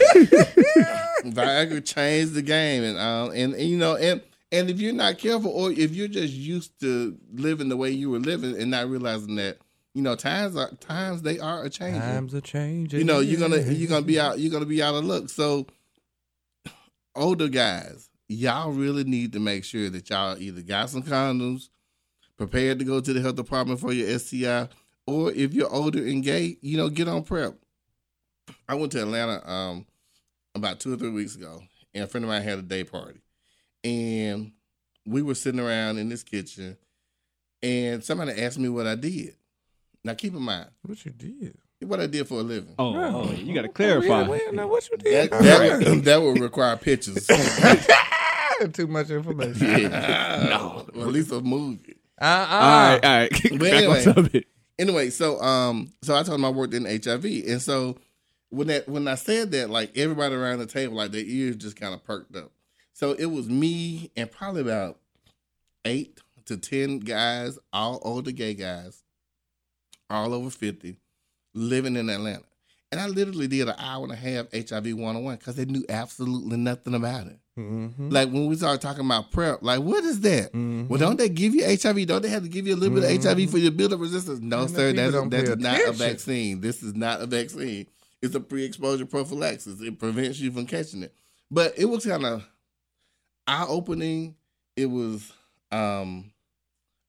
[1.24, 5.18] Viagra changed the game, and um, and, and, you know, and and if you're not
[5.18, 8.90] careful, or if you're just used to living the way you were living and not
[8.90, 9.58] realizing that,
[9.94, 12.02] you know, times are times they are a changing.
[12.02, 13.00] Times are changing.
[13.00, 15.30] You know, you're gonna you're gonna be out you're gonna be out of luck.
[15.30, 15.68] So,
[17.16, 21.70] older guys, y'all really need to make sure that y'all either got some condoms,
[22.38, 24.68] prepared to go to the health department for your STI,
[25.08, 27.54] or if you're older and gay, you know, get on PrEP.
[28.68, 29.86] I went to Atlanta um
[30.56, 31.62] about two or three weeks ago,
[31.94, 33.20] and a friend of mine had a day party,
[33.84, 34.52] and
[35.06, 36.78] we were sitting around in this kitchen,
[37.64, 39.36] and somebody asked me what I did.
[40.04, 41.58] Now, keep in mind What you did?
[41.84, 42.76] what I did for a living.
[42.78, 44.08] Oh, oh, you got to clarify.
[44.08, 45.32] Oh, yeah, well, now what you That, did?
[45.32, 47.28] that, would, that would require pictures.
[48.74, 49.90] Too much information.
[49.92, 51.96] no, well, at least a movie.
[52.22, 53.32] Uh all uh right, all right.
[53.60, 54.06] Back anyway.
[54.06, 54.30] on.
[54.78, 57.98] Anyway, so um, so I told him I worked in HIV, and so
[58.50, 61.76] when that when I said that, like everybody around the table, like their ears just
[61.76, 62.52] kind of perked up.
[63.02, 65.00] So it was me and probably about
[65.86, 69.02] eight to ten guys, all older gay guys,
[70.08, 70.98] all over fifty,
[71.56, 72.44] living in Atlanta.
[72.92, 75.66] And I literally did an hour and a half HIV one on one because they
[75.66, 77.40] knew absolutely nothing about it.
[77.58, 78.10] Mm-hmm.
[78.10, 80.54] Like when we started talking about PrEP, like what is that?
[80.54, 80.88] Mhm.
[80.88, 82.06] Well, don't they give you HIV?
[82.06, 84.00] Don't they have to give you a little bit of HIV for your build up
[84.00, 84.42] resistance?
[84.42, 84.94] No, And sir.
[84.94, 86.62] That's, that's not a vaccine.
[86.62, 87.88] This is not a vaccine.
[88.22, 89.82] It's a pre exposure prophylaxis.
[89.82, 91.16] It prevents you from catching it.
[91.50, 92.48] But it was kind of
[93.52, 94.36] eye opening.
[94.76, 95.32] It was
[95.72, 96.32] um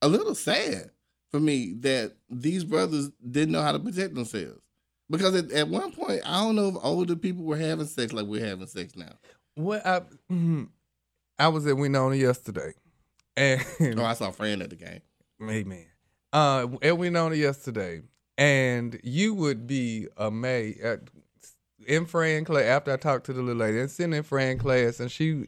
[0.01, 0.91] a little sad
[1.31, 4.59] for me that these brothers didn't know how to protect themselves.
[5.09, 8.25] Because at, at one point, I don't know if older people were having sex like
[8.25, 9.13] we're having sex now.
[9.55, 10.01] What I,
[10.31, 10.69] mhm.
[11.37, 12.73] I was at Winona yesterday,
[13.35, 13.61] and
[13.99, 15.01] Oh, I saw Fran at the game.
[15.41, 15.85] Amen.
[16.31, 18.01] Uh, at Winona yesterday,
[18.37, 21.01] and you would be amazed at
[21.85, 24.99] in Fran class after I talked to the little lady and sitting in Fran class,
[24.99, 25.47] and she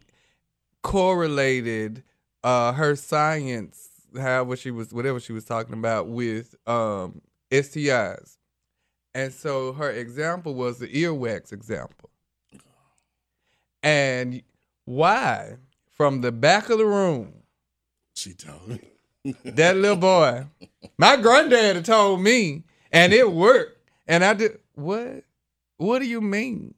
[0.85, 2.03] correlated
[2.43, 7.21] uh her science, however she was, whatever she was talking about, with um
[7.51, 8.37] STIs,
[9.15, 12.11] and so her example was the earwax example,
[13.83, 14.43] and
[14.85, 15.57] why
[15.89, 17.33] from the back of the room
[18.15, 18.79] She told me.
[19.45, 20.45] that little boy.
[20.99, 23.89] My granddaddy told me, and it worked.
[24.07, 25.23] And I did what?
[25.77, 26.75] What do you mean?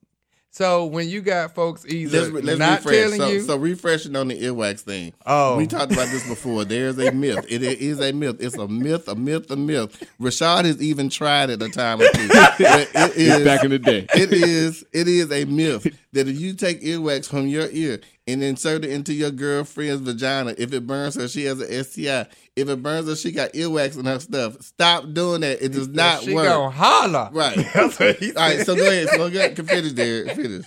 [0.57, 2.95] So when you got folks either let's, let's not refresh.
[2.95, 5.13] telling So, you, so refreshing on the earwax thing.
[5.27, 6.65] oh, We talked about this before.
[6.65, 7.45] There's a myth.
[7.47, 8.37] It is a myth.
[8.39, 10.03] It's a myth, a myth, a myth.
[10.19, 12.27] Rashad has even tried it a time or two.
[12.59, 14.07] It's back in the day.
[14.15, 18.41] it is it is a myth that if you take earwax from your ear and
[18.43, 22.25] insert it into your girlfriend's vagina, if it burns her, she has an STI.
[22.57, 24.61] If it burns her, she got earwax in her stuff.
[24.61, 25.63] Stop doing that.
[25.63, 26.47] It does not she work.
[26.47, 27.29] gonna holler.
[27.31, 27.55] Right.
[27.73, 29.09] That's what he All right, so go ahead.
[29.09, 29.55] So go ahead.
[29.55, 30.25] Finish there.
[30.35, 30.65] Finish.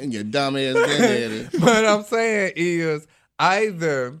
[0.00, 1.44] And your dumb ass granddaddy.
[1.58, 3.06] what I'm saying is
[3.38, 4.18] either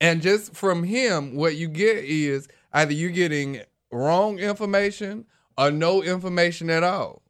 [0.00, 3.60] And just from him, what you get is either you're getting
[3.92, 5.24] wrong information
[5.56, 7.22] or no information at all.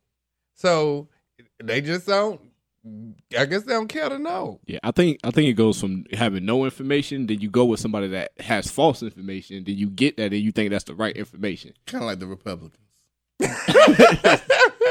[0.55, 1.09] So
[1.63, 2.41] they just don't.
[3.39, 4.61] I guess they don't care to know.
[4.67, 7.81] Yeah, I think I think it goes from having no information, then you go with
[7.81, 11.17] somebody that has false information, then you get that and you think that's the right
[11.17, 11.73] information.
[11.87, 12.79] Kind of like the Republicans.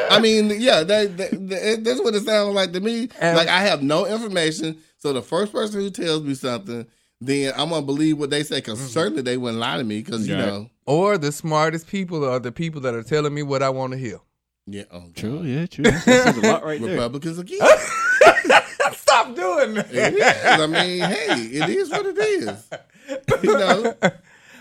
[0.09, 3.09] I mean, yeah, that, that, that- that's what it sounds like to me.
[3.19, 6.85] And- like I have no information, so the first person who tells me something,
[7.21, 8.87] then I'm gonna believe what they say because Mm-hmm.
[8.89, 10.45] certainly they wouldn't lie to me because you Right.
[10.45, 13.93] know, Or the smartest people are the people that are telling me what I want
[13.93, 14.19] to hear.
[14.65, 15.83] Yeah, oh, True, yeah, true.
[15.83, 16.91] That says a lot right there.
[16.93, 17.59] Republicans again.
[18.93, 19.87] Stop doing that.
[19.91, 20.45] It is.
[20.45, 22.69] I mean, hey, it is what it is.
[23.43, 23.93] You know,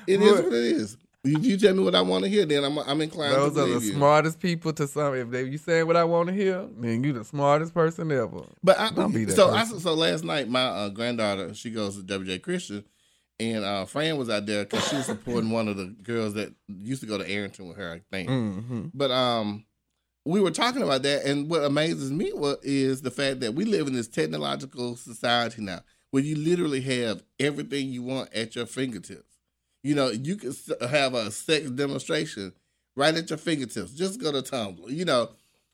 [0.07, 0.97] it is what it is.
[1.25, 3.62] If you tell me what I want to hear, then I'm I'm inclined Those to
[3.62, 3.93] are the you.
[3.93, 5.15] smartest people to some.
[5.15, 8.43] If they you saying what I want to hear, then you're the smartest person ever.
[8.62, 11.97] But I, Don't be that so I, so last night, my uh, granddaughter she goes
[11.97, 12.85] to WJ Christian,
[13.38, 16.53] and uh, Fran was out there because she was supporting one of the girls that
[16.67, 18.29] used to go to Arrington with her, I think.
[18.29, 18.87] Mm-hmm.
[18.93, 19.65] But um,
[20.24, 22.32] we were talking about that, and what amazes me
[22.62, 25.80] is the fact that we live in this technological society now,
[26.11, 29.38] where you literally have everything you want at your fingertips.
[29.82, 30.54] You know, you can
[30.88, 32.52] have a sex demonstration
[32.94, 33.92] right at your fingertips.
[33.92, 34.88] Just go to Tumblr.
[34.88, 35.30] You know,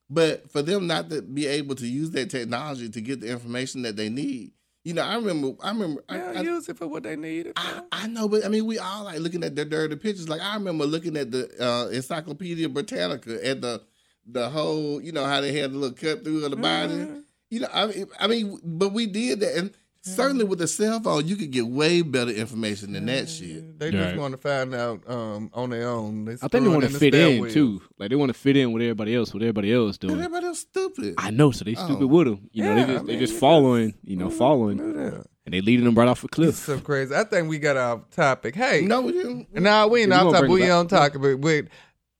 [0.08, 3.82] but for them not to be able to use that technology to get the information
[3.82, 4.52] that they need,
[4.84, 7.52] you know, I remember, I remember, I- Yeah, I, use it for what they need.
[7.56, 7.82] I.
[7.92, 10.28] I know, but I mean, we all like looking at their dirty pictures.
[10.28, 13.82] Like I remember looking at the uh, Encyclopedia Britannica at the
[14.31, 16.95] the whole, you know, how they had the little cut through of the body.
[16.95, 17.23] Mhm.
[17.51, 19.71] You know, I mean, I mean, but we did that, and
[20.03, 23.79] certainly with the cell phone, you could get way better information than that shit.
[23.79, 24.19] They just Right.
[24.19, 26.27] want to find out um, on their own.
[26.27, 27.51] They I think they want to the fit in stairwell.
[27.51, 27.83] too.
[27.99, 30.21] Like they want to fit in with everybody else, what everybody else But doing.
[30.21, 31.14] everybody else stupid.
[31.17, 31.85] I know, so they Oh.
[31.87, 32.51] stupid with them.
[32.53, 34.93] You know, Yeah, they just I they mean, just following, you know, Mm, following, do
[34.93, 35.27] that.
[35.47, 36.55] and they leading them right off a It's cliff.
[36.57, 37.14] so crazy.
[37.14, 38.55] I think we got our topic.
[38.57, 39.55] Hey, no, we didn't.
[39.55, 40.51] No, we ain't Yeah, we on gonna topic.
[40.51, 40.71] it We back.
[40.73, 41.23] on topic.
[41.23, 41.69] But wait,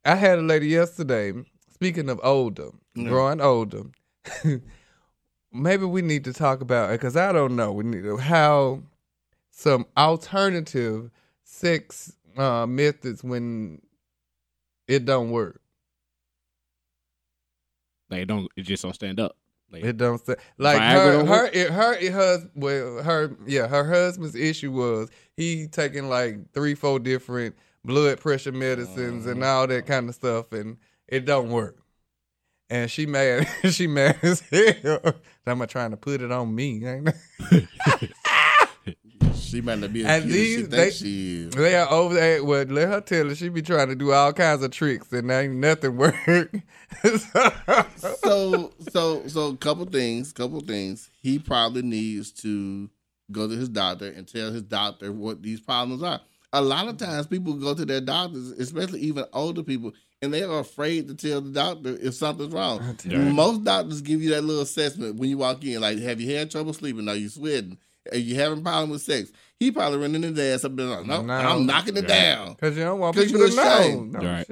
[0.07, 1.33] I had a lady yesterday.
[1.78, 3.08] Speaking of older, Yeah.
[3.08, 3.84] growing older,
[5.52, 7.72] maybe we need to talk about because I don't know.
[7.72, 8.82] We need to, how
[9.52, 11.10] some alternative
[11.44, 13.80] sex uh, methods when
[14.88, 15.60] it don't work.
[18.10, 19.36] Like it don't, it just don't stand up.
[19.70, 23.68] Like It don't say like Viagra her her it, her it hus well her yeah
[23.68, 29.52] her husband's issue was he taking like three four different blood pressure medicines and Uh-huh.
[29.60, 30.78] all that kind of stuff and
[31.09, 31.77] it don't work.
[32.71, 35.01] And she mad she mad as hell.
[35.47, 36.83] I'm trying to put it on me.
[39.35, 41.55] She might not be as And these- as she they- she is.
[41.55, 42.44] They are over there.
[42.44, 45.31] Well, let her tell her she be trying to do all kinds of tricks and
[45.31, 46.14] ain't nothing work.
[47.05, 52.88] so so so couple things couple things he probably needs to
[53.31, 56.21] go to his doctor and tell his doctor what these problems are
[56.52, 60.42] a lot of times people go to their doctors especially even older people and they
[60.42, 62.80] are afraid to tell the doctor if something's wrong.
[62.80, 63.14] Right.
[63.32, 66.50] most doctors give you that little assessment when you walk in like have you had
[66.50, 67.08] trouble sleeping?
[67.08, 67.78] Are you sweating?
[68.11, 69.30] Are you having problem with sex
[69.61, 71.35] he probably running his ass up and down no, No.
[71.35, 72.09] i'm knocking it Right.
[72.09, 74.05] down Cause you don't want 'Cause people you to know.
[74.05, 74.47] No, Right.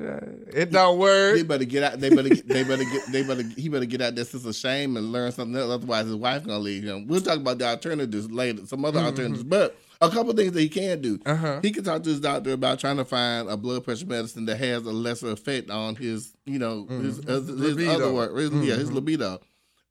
[0.52, 1.36] It don't work.
[1.36, 2.00] They better get out.
[2.00, 2.28] They better.
[2.30, 3.12] Get, they better get.
[3.12, 3.42] They better.
[3.56, 5.70] He better get out that sense of shame and learn something else.
[5.70, 7.06] Otherwise, his wife gonna leave him.
[7.06, 8.64] We'll talk about the alternatives later.
[8.66, 11.18] Some other alternatives, but a couple things that he can do.
[11.18, 11.30] Mm-hmm.
[11.30, 11.60] Uh-huh.
[11.62, 14.56] He can talk to his doctor about trying to find a blood pressure medicine that
[14.56, 17.62] has a lesser effect on his, you know, his, his, his Mm-hmm.
[17.62, 17.92] Libido.
[17.92, 18.36] other work.
[18.36, 18.94] His, Yeah, his Mhm.
[18.94, 19.40] libido.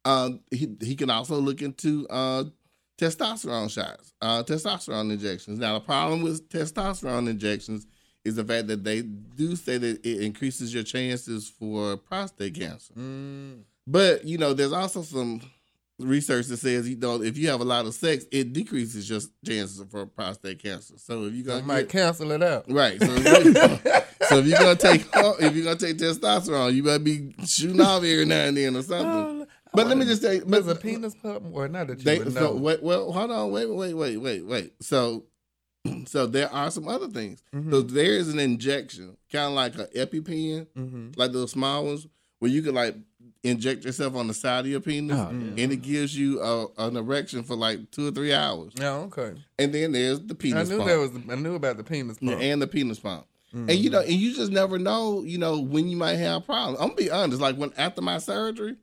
[0.03, 2.45] Um, he he can also look into uh,
[2.97, 5.59] testosterone shots, uh, testosterone injections.
[5.59, 7.87] Now, the problem with testosterone injections
[8.23, 12.93] is the fact that they do say that it increases your chances for prostate cancer.
[12.93, 13.61] Mm.
[13.87, 15.41] But you know, there's also some
[15.97, 19.19] research that says you know if you have a lot of sex, it decreases your
[19.45, 20.95] chances for prostate cancer.
[20.97, 22.65] So if you I gonna might get, cancel it out.
[22.69, 23.53] right, so if, you,
[24.27, 28.03] so if you're gonna take if you're gonna take testosterone, you better be shooting off
[28.03, 29.47] every now and then or something.
[29.75, 32.03] Oh, But let me just say, but Does a penis pump or not that you
[32.05, 32.55] they would so know?
[32.55, 34.73] wait, well, hold on, wait, wait, wait, wait, wait.
[34.81, 35.25] So,
[36.05, 37.41] so there are some other things.
[37.53, 37.71] Mhm.
[37.71, 41.17] So there is an injection, kind of like an EpiPen, Mhm.
[41.17, 42.07] like those small ones,
[42.39, 42.95] where you can like
[43.43, 45.63] inject yourself on the side of your penis, Oh, yeah.
[45.63, 48.73] and it gives you a, an erection for like two or three hours.
[48.79, 49.33] Yeah, okay.
[49.59, 50.67] And then there's the penis.
[50.67, 51.11] I knew pump, there was.
[51.29, 52.41] I knew about the penis Yeah, pump.
[52.43, 53.25] and the penis pump.
[53.53, 53.69] Mhm.
[53.69, 56.79] And you know, and you just never know, you know, when you might have problems.
[56.81, 57.39] I'm gonna be honest.
[57.39, 58.75] Like when after my surgery,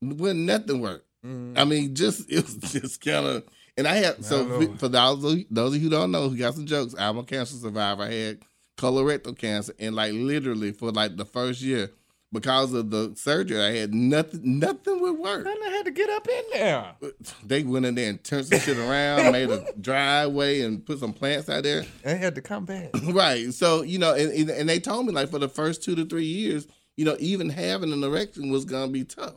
[0.00, 1.06] when nothing worked.
[1.24, 1.58] Mhm.
[1.58, 3.44] I mean, just it was just kind of.
[3.76, 6.36] And I had so My for those of, those of you who don't know, who
[6.36, 6.94] got some jokes.
[6.98, 8.02] I'm a cancer survivor.
[8.02, 8.38] I had
[8.76, 11.90] colorectal cancer, and like literally for like the first year,
[12.32, 15.46] because of the surgery I had, nothing nothing would work.
[15.46, 16.94] And I had to get up in there.
[17.46, 21.12] They went in there and turned some shit around, made a driveway, and put some
[21.12, 21.84] plants out there.
[22.04, 22.90] I had to come back.
[23.04, 23.52] Right.
[23.54, 26.04] So you know, and, and and they told me like for the first two to
[26.04, 26.66] three years,
[27.00, 29.36] you know, even having an erection was gonna be tough.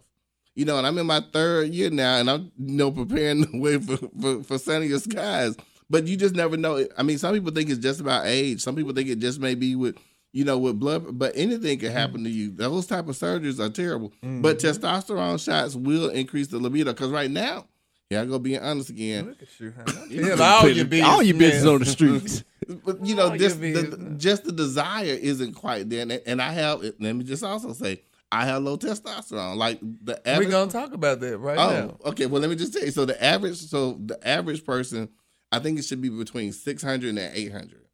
[0.54, 3.58] You know, and I'm in my third year now, and I'm you know preparing the
[3.58, 5.56] way for for, for sunnier skies.
[5.90, 6.86] But you just never know.
[6.98, 8.60] I mean, some people think it's just about age.
[8.60, 9.98] Some people think it just may be with
[10.34, 11.18] you know with blood.
[11.18, 12.52] But anything can happen to you.
[12.52, 14.12] Those type of surgeries are terrible.
[14.22, 14.86] But mm-hmm.
[14.86, 16.92] testosterone shots will increase the libido.
[16.92, 17.68] Because right now,
[18.14, 19.28] yeah, I go being honest again.
[19.28, 20.06] Look at you, huh?
[20.10, 21.10] You Tell put all your business.
[21.10, 22.44] all your business on the streets.
[22.86, 26.82] But you know, just the, just the desire isn't quite there, and, and I have.
[26.82, 28.00] Let me just also say,
[28.32, 29.58] I have low testosterone.
[29.58, 31.98] Like the We're gonna talk about that right oh, now.
[32.12, 32.26] okay.
[32.26, 32.92] Well, let me just tell you.
[32.92, 35.10] So the average, so the average person,
[35.52, 37.86] I think it should be between six hundred and eight hundred,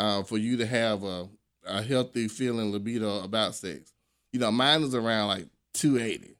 [0.00, 1.28] uh, for you to have a
[1.64, 3.92] a healthy feeling libido about sex.
[4.32, 6.34] You know, mine is around like two eighty.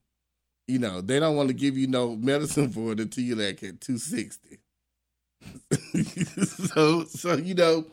[0.69, 3.63] You know, they don't want to give you no medicine for it until you like
[3.63, 4.59] at two sixty.
[6.75, 7.85] so, so you know,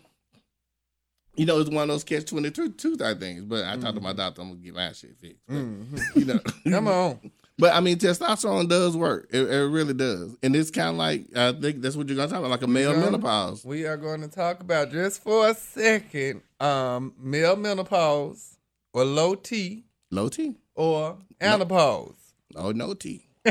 [1.35, 3.43] you know, it's one of those catch twenty two two type things.
[3.45, 5.41] But I talked to my doctor, I'm gonna get my shit fixed.
[5.47, 6.15] But, Mhm.
[6.15, 6.39] You know,
[6.71, 7.31] Come on.
[7.57, 9.27] But I mean, testosterone does work.
[9.31, 12.29] It, it really does, and it's kind of like I think that's what you're gonna
[12.29, 13.01] talk about, like a male Yeah.
[13.01, 13.65] menopause.
[13.65, 18.57] We are going to talk about just for a second, um, male menopause
[18.93, 22.15] or low T Low T, or andropause.
[22.55, 23.27] Oh no T,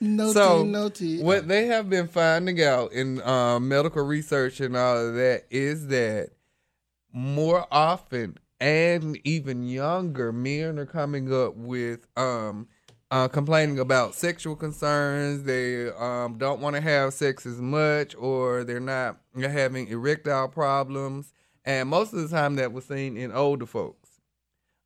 [0.00, 1.22] no So, T, no T.
[1.22, 5.88] What they have been finding out in um, medical research and all of that is
[5.88, 6.30] that
[7.12, 12.68] more often and even younger men are coming up with um,
[13.10, 15.42] uh, complaining about sexual concerns.
[15.42, 21.32] They um, don't want to have sex as much, or they're not having erectile problems.
[21.64, 24.01] And most of the time, that was seen in older folks.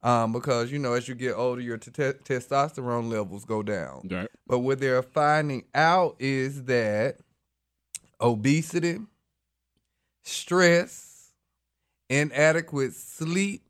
[0.07, 4.07] Um, because you know, as you get older, your t- testosterone levels go down.
[4.09, 4.29] Right.
[4.47, 7.17] But what they're finding out is that
[8.21, 8.99] obesity,
[10.23, 11.33] stress,
[12.09, 13.63] inadequate sleep,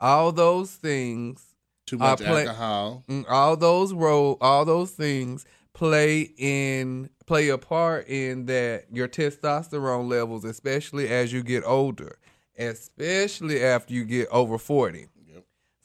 [0.00, 1.44] all those things,
[1.86, 3.02] Too much play- alcohol.
[3.08, 5.44] mm, all those role, all those things
[5.74, 12.16] play in play a part in that your testosterone levels, especially as you get older,
[12.58, 15.06] especially after you get over forty.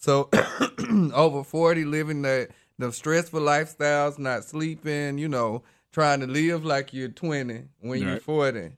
[0.04, 0.30] So
[1.14, 6.94] over 40 living the the stressful lifestyles, not sleeping, you know, trying to live like
[6.94, 8.72] you're 20 when you're 40,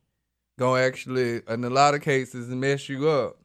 [0.59, 3.39] gonna actually in a lot of cases mess you up.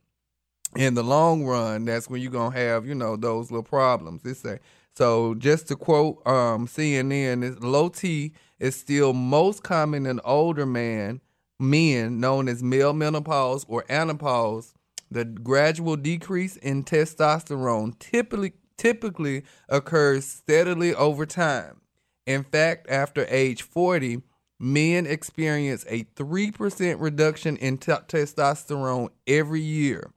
[0.76, 4.26] In the long run, that's when you're gonna have, you know, those little problems.
[4.26, 4.58] It's a,
[4.94, 10.66] so just to quote um CNN, is low T is still most common in older
[10.66, 11.22] man
[11.58, 14.74] men known as male menopause or andropause
[15.10, 21.82] the gradual decrease in testosterone typically typically occurs steadily over time.
[22.26, 24.22] In fact, after age 40,
[24.58, 30.12] men experience a 3% reduction in te- testosterone every year.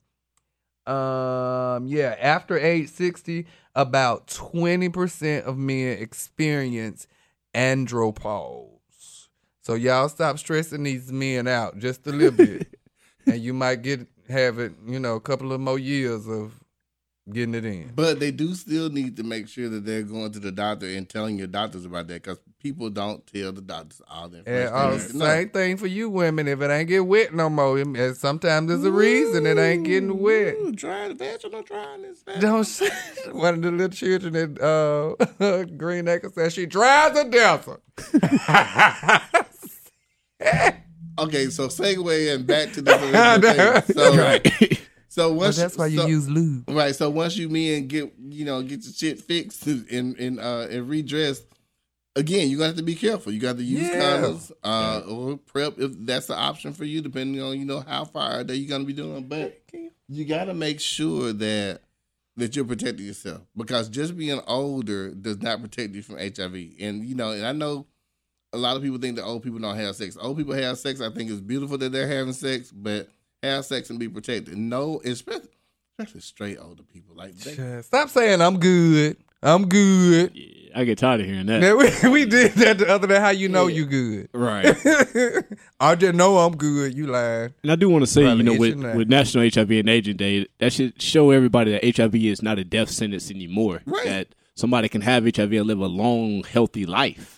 [0.86, 7.08] Um yeah, after age 60, about 20% of men experience
[7.56, 9.28] andropause.
[9.62, 12.68] So y'all stop stressing these men out just a little bit.
[13.26, 16.60] and you might get have it, you know, a couple of more years of
[17.32, 17.92] getting it in.
[17.96, 21.08] But they do still need to make sure that they're going to the doctor and
[21.08, 24.74] telling your doctors about that because people don't tell the doctors all the And information.
[24.76, 25.26] uh, they need to know.
[25.26, 26.48] same thing for you women.
[26.50, 29.86] If it ain't get wet no more, it- it- sometimes there's a reason it ain't
[29.86, 30.56] getting wet.
[30.56, 32.24] Ooh, Drying vaginal dryness.
[32.40, 32.90] Don't say
[33.32, 37.80] one of the little children at uh, Green Acre said she drives a Delta.
[41.20, 43.95] Okay, so segue and back to original thing.
[43.95, 44.80] So, Right.
[45.09, 46.70] so Well, once that's why you so- use lube.
[46.70, 46.95] Right.
[46.95, 49.88] So once you men get you know get your shit fixed and
[50.18, 51.45] and uh and redressed,
[52.16, 53.32] again you're gonna have to be careful.
[53.32, 53.99] You got to use Yeah.
[54.22, 58.05] condoms uh or PrEP if that's the option for you, depending on you know how
[58.05, 59.24] far that you're gonna be doing.
[59.28, 59.61] But
[60.09, 61.82] you got to make sure that
[62.36, 66.55] that you're protecting yourself because just being older does not protect you from HIV.
[66.80, 67.86] And you know, and I know
[68.54, 70.18] a lot of people think that old people don't have sex.
[70.20, 71.01] Old people have sex.
[71.01, 73.10] I think it's beautiful that they're having sex, but
[73.41, 74.58] have sex and be protected.
[74.58, 75.49] No, especially
[75.97, 77.16] especially straight older people.
[77.16, 79.18] Like they, Stop saying I'm good.
[79.41, 80.32] I'm good.
[80.34, 81.60] Yeah, I get tired of hearing that.
[81.60, 83.20] Now, we, we did that the other day.
[83.20, 84.30] How you know you good?
[84.34, 84.66] Right.
[85.80, 86.95] I just know I'm good.
[86.95, 87.54] You lying.
[87.62, 89.89] And I do want to say, Probably you know, with, itching with National HIV and
[89.89, 93.82] AIDS Day, that should show everybody that HIV is not a death sentence anymore.
[93.86, 94.06] Right.
[94.06, 97.33] That somebody can have HIV and live a long, healthy life,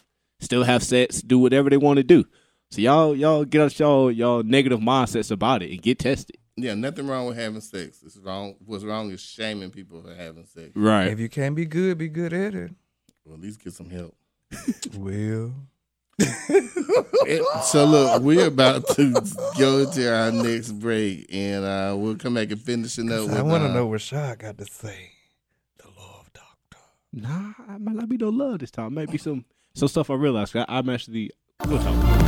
[0.45, 2.25] still have sex, do whatever they want to do.
[2.71, 6.37] So y'all, y'all get out y'all y'all negative mindsets about it and get tested.
[6.57, 8.01] Yeah, nothing wrong with having sex.
[8.03, 8.55] It's wrong.
[8.65, 10.71] What's wrong is shaming people for having sex.
[10.73, 11.07] Right.
[11.07, 12.71] If you can't be good, be good at it.
[13.25, 14.15] Well, at least get some help.
[14.97, 15.53] Well,
[17.63, 19.11] so look, we're about to
[19.57, 23.29] go to our next break, and uh, we'll come back and finish it up.
[23.31, 25.11] I want to uh, know what Shaw got to say.
[25.77, 26.77] The love doctor.
[27.11, 28.93] Nah, it might not be no love this time.
[28.93, 29.43] Maybe some
[29.75, 30.55] some stuff I realized.
[30.55, 31.31] I, I'm actually.
[31.67, 32.21] We'll talk.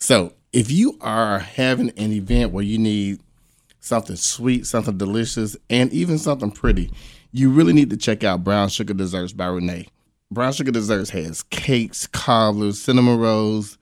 [0.00, 3.20] So, if you are having an event where you need
[3.80, 6.90] something sweet, something delicious, and even something pretty,
[7.32, 9.88] you really need to check out Brown Sugar Desserts by Renee.
[10.30, 13.78] Brown Sugar Desserts has cakes, cobblers, cinnamon rolls,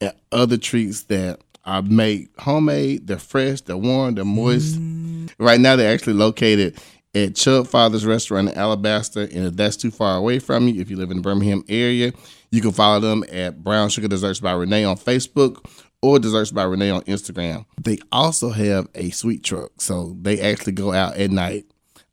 [0.00, 3.06] and other treats that are made homemade.
[3.06, 4.78] They're fresh, they're warm, they're moist.
[4.78, 5.30] Mm.
[5.38, 6.78] Right now, they're actually located
[7.14, 9.22] at Chubb Father's Restaurant in Alabaster.
[9.22, 12.12] And if that's too far away from you, if you live in the Birmingham area,
[12.50, 15.64] you can follow them at Brown Sugar Desserts by Renee on Facebook
[16.02, 17.64] or Desserts by Renee on Instagram.
[17.80, 19.72] They also have a sweet truck.
[19.80, 21.66] So they actually go out at night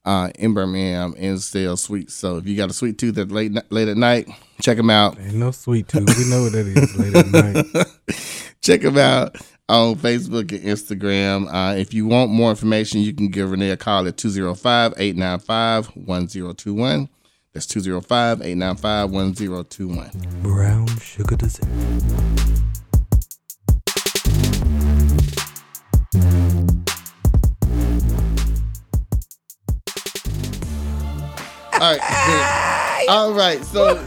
[0.06, 2.14] uh, in Birmingham and sell sweets.
[2.14, 4.28] So if you got a sweet tooth at late, late at night,
[4.62, 5.20] check them out.
[5.20, 6.08] Ain't no sweet tooth.
[6.18, 8.56] We know what that is late at night.
[8.62, 9.38] check them out
[9.70, 11.48] on Facebook and Instagram.
[11.54, 15.88] Uh, if you want more information, you can give Renee a call at 205 895
[15.96, 17.10] 1021.
[17.54, 20.12] That's 205 895 1021.
[20.42, 21.68] Brown sugar dessert.
[31.80, 33.06] All right.
[33.10, 33.64] All right.
[33.64, 34.04] So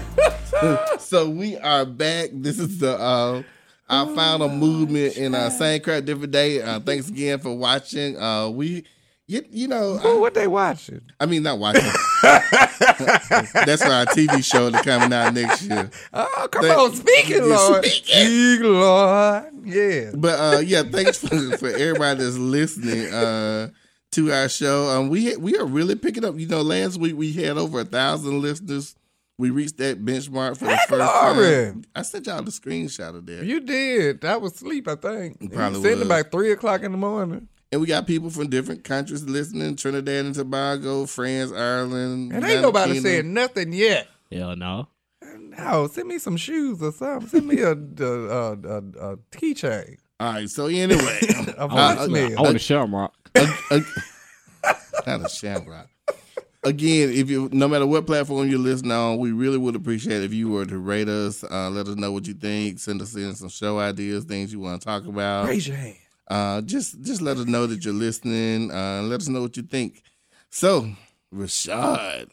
[0.99, 2.31] so we are back.
[2.33, 3.43] This is the uh
[3.91, 6.63] our a movement in uh same crap different day.
[6.63, 8.17] Uh thanks again for watching.
[8.21, 8.85] Uh we
[9.27, 11.01] you, you know Oh, I, what they watching?
[11.21, 11.83] I mean not watching.
[12.23, 15.91] That's our TV show that's coming out next year.
[16.13, 17.85] Oh, come Thank- on, speaking, Yeah, Lord.
[17.85, 18.27] speaking.
[18.27, 19.45] Speak, Lord.
[19.65, 20.11] Yeah.
[20.15, 23.69] But uh yeah, thanks for, for everybody that's listening uh
[24.13, 24.89] to our show.
[24.89, 26.37] Um we we are really picking up.
[26.39, 28.95] You know, last week we had over a thousand listeners.
[29.41, 31.73] We reached that benchmark for the Heck, first Lauren.
[31.73, 31.85] time.
[31.97, 33.45] I sent y'all the screenshot of that.
[33.45, 34.25] You did.
[34.25, 35.39] I was asleep, I think.
[35.41, 36.07] You probably said it was.
[36.07, 37.49] about 3 o'clock in the morning.
[37.73, 42.33] And we got people from different countries listening: Trinidad and Tobago, France, Ireland.
[42.33, 43.11] And United ain't nobody Kingdom.
[43.13, 44.09] said nothing yet.
[44.31, 44.89] Hell no.
[45.39, 47.29] No, send me some shoes or something.
[47.29, 49.97] Send me a, a, a, a, a keychain.
[50.19, 50.51] All right.
[50.51, 51.19] So anyway,
[51.57, 52.37] A Uh, voicemail.
[52.37, 53.15] I want a shamrock.
[53.37, 53.85] ag- ag-
[55.07, 55.89] not a shamrock.
[56.63, 60.35] Again, if you no matter what platform you're listening on, we really would appreciate if
[60.35, 61.43] you were to rate us.
[61.43, 62.79] Uh, let us know what you think.
[62.79, 65.47] Send us in some show ideas, things you want to talk about.
[65.49, 65.97] Raise your hand.
[66.29, 68.71] Uh, just just let us know that you're listening.
[68.71, 70.03] Uh, let us know what you think.
[70.51, 70.91] So,
[71.35, 72.29] Rashad.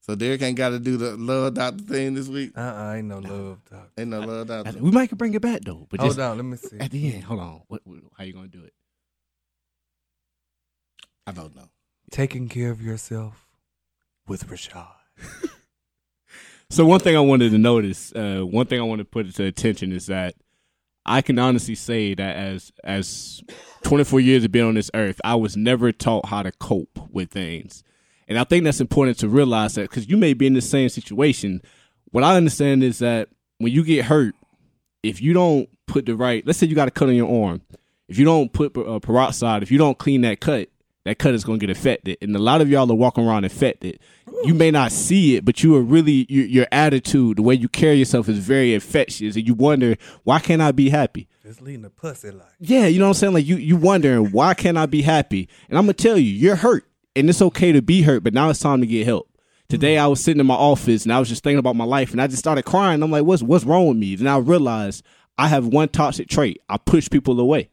[0.00, 2.56] So Derek ain't got to do the love doctor thing this week.
[2.56, 3.90] Uh-uh, ain't no love, dog.
[3.98, 4.78] Ain't no love doctor.
[4.80, 6.78] We might could bring it back though, but Hold just on, let me see.
[6.80, 7.24] at the end.
[7.24, 7.60] Hold on.
[7.68, 7.98] What, what?
[8.16, 8.72] How you gonna do it?
[11.26, 11.68] I don't know.
[12.10, 13.47] Taking care of yourself
[14.28, 14.86] with Rashad.
[16.70, 19.44] So one thing I wanted to notice, uh, one thing I want to put to
[19.44, 20.34] attention is that
[21.06, 23.42] I can honestly say that as as
[23.84, 27.30] 24 years of being on this earth, I was never taught how to cope with
[27.30, 27.84] things,
[28.28, 30.90] and I think that's important to realize that because you may be in the same
[30.90, 31.62] situation.
[32.10, 34.34] What I understand is that when you get hurt,
[35.02, 37.62] if you don't put the right, let's say you got a cut on your arm,
[38.08, 40.68] if you don't put uh, peroxide, if you don't clean that cut,
[41.04, 42.18] that cut is going to get affected.
[42.20, 43.98] And a lot of y'all are walking around infected.
[44.44, 47.68] You may not see it, but you are really your, your attitude, the way you
[47.68, 51.28] carry yourself, is very infectious, and you wonder why can't I be happy?
[51.42, 52.46] Just leading a pussy like.
[52.60, 53.34] Yeah, you know what I'm saying.
[53.34, 55.48] Like you, you wondering why can't I be happy?
[55.68, 58.50] And I'm gonna tell you, you're hurt, and it's okay to be hurt, but now
[58.50, 59.28] it's time to get help.
[59.68, 60.00] Today mm.
[60.00, 62.22] I was sitting in my office and I was just thinking about my life, and
[62.22, 63.02] I just started crying.
[63.02, 64.14] I'm like, what's what's wrong with me?
[64.14, 65.04] Then I realized
[65.36, 67.70] I have one toxic trait: I push people away.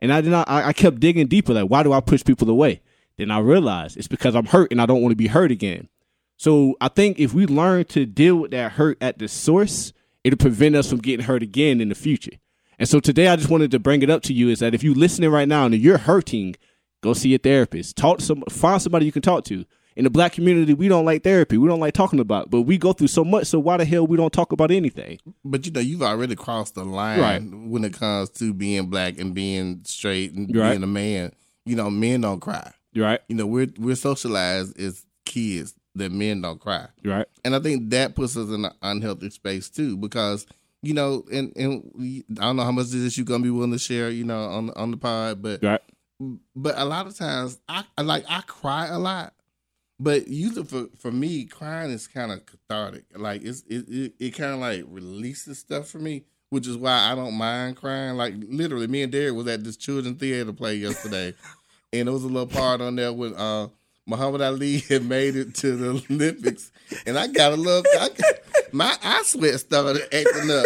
[0.00, 0.48] And I did not.
[0.48, 1.54] I, I kept digging deeper.
[1.54, 2.82] Like, why do I push people away?
[3.16, 5.88] Then I realized it's because I'm hurt and I don't want to be hurt again.
[6.44, 10.36] So I think if we learn to deal with that hurt at the source, it'll
[10.36, 12.32] prevent us from getting hurt again in the future.
[12.78, 14.84] And so today I just wanted to bring it up to you is that if
[14.84, 16.56] you're listening right now and you're hurting,
[17.02, 17.96] go see a therapist.
[17.96, 19.64] Talk to some find somebody you can talk to.
[19.96, 21.56] In the black community, we don't like therapy.
[21.56, 23.46] We don't like talking about, it, but we go through so much.
[23.46, 25.20] So why the hell we don't talk about anything?
[25.46, 27.42] But you know, you've already crossed the line Right.
[27.42, 30.72] when it comes to being black and being straight and Right.
[30.72, 31.32] being a man.
[31.64, 32.70] You know, men don't cry.
[32.94, 36.86] Right, You know, we're we're socialized as kids that men don't cry.
[37.04, 40.46] right, And I think that puts us in an unhealthy space too, because
[40.84, 43.50] you know, and and we, I don't know how much of this you're gonna be
[43.50, 45.80] willing to share, you know, on on the pod, but right.
[46.54, 49.34] but a lot of times I like I cry a lot,
[49.98, 53.04] but usually for for me, crying is kind of cathartic.
[53.16, 57.10] Like it's it it, it kind of like releases stuff for me, which is why
[57.10, 58.16] I don't mind crying.
[58.16, 61.34] Like literally, me and Derek was at this children's theater play yesterday,
[61.92, 63.68] and there was a little part on there when uh,
[64.06, 66.70] Muhammad Ali had made it to the Olympics,
[67.06, 67.82] and I got a little.
[67.98, 68.08] I,
[68.72, 70.64] my eye sweat started acting up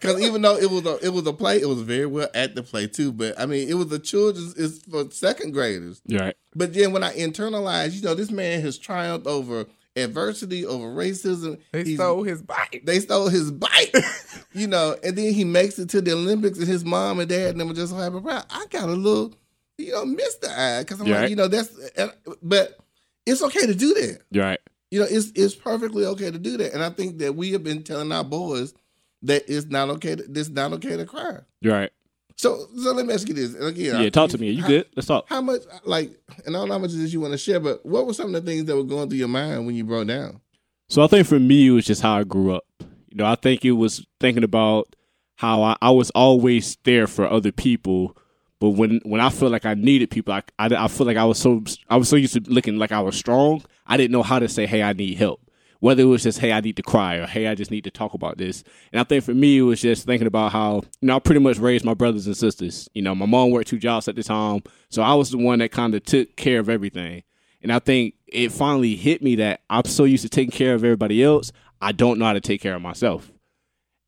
[0.00, 2.66] because even though it was a it was a play, it was very well acted
[2.66, 3.12] play too.
[3.12, 4.54] But I mean, it was a children's.
[4.56, 6.00] It's for second graders.
[6.08, 6.36] Right.
[6.54, 9.66] But then when I internalized, you know, this man has triumphed over
[9.96, 11.58] adversity, over racism.
[11.72, 12.82] They He's- stole his bike.
[12.84, 13.94] they stole his bike,
[14.52, 17.50] you know, and then he makes it to the Olympics, and his mom and dad
[17.50, 18.20] and them were just so happy.
[18.20, 18.44] Proud.
[18.50, 19.34] I got a little,
[19.86, 21.20] you know, miss the eye because I'm Yeah.
[21.22, 21.70] like, you know, that's,
[22.42, 22.78] but
[23.26, 24.20] it's okay to do that.
[24.34, 24.60] Right.
[24.90, 27.62] You know, it's it's perfectly okay to do that, and I think that we have
[27.62, 28.74] been telling our boys
[29.22, 30.16] that it's not okay.
[30.16, 31.38] To, it's not okay to cry.
[31.62, 31.90] Right.
[32.36, 34.02] So, so let me ask you this and again.
[34.02, 34.10] Yeah.
[34.10, 34.50] Talk to me.
[34.50, 34.86] You how- good?
[34.96, 35.26] Let's talk.
[35.28, 36.10] How much, like,
[36.46, 38.14] and I don't know how much of this you want to share, but what were
[38.14, 40.40] some of the things that were going through your mind when you broke down?
[40.88, 42.64] So I think for me, it was just how I grew up.
[42.80, 44.96] You know, I think it was thinking about
[45.36, 48.16] how I, I was always there for other people,
[48.60, 51.24] but when when I feel like I needed people, I, I I feel like I
[51.24, 53.64] was so I was so used to looking like I was strong.
[53.86, 55.40] I didn't know how to say, "Hey, I need help."
[55.80, 57.90] Whether it was just, "Hey, I need to cry," or "Hey, I just need to
[57.90, 61.06] talk about this." And I think for me, it was just thinking about how you
[61.06, 62.86] know I pretty much raised my brothers and sisters.
[62.92, 65.60] You know, my mom worked two jobs at the time, so I was the one
[65.60, 67.22] that kind of took care of everything.
[67.62, 70.84] And I think it finally hit me that I'm so used to taking care of
[70.84, 73.30] everybody else, I don't know how to take care of myself.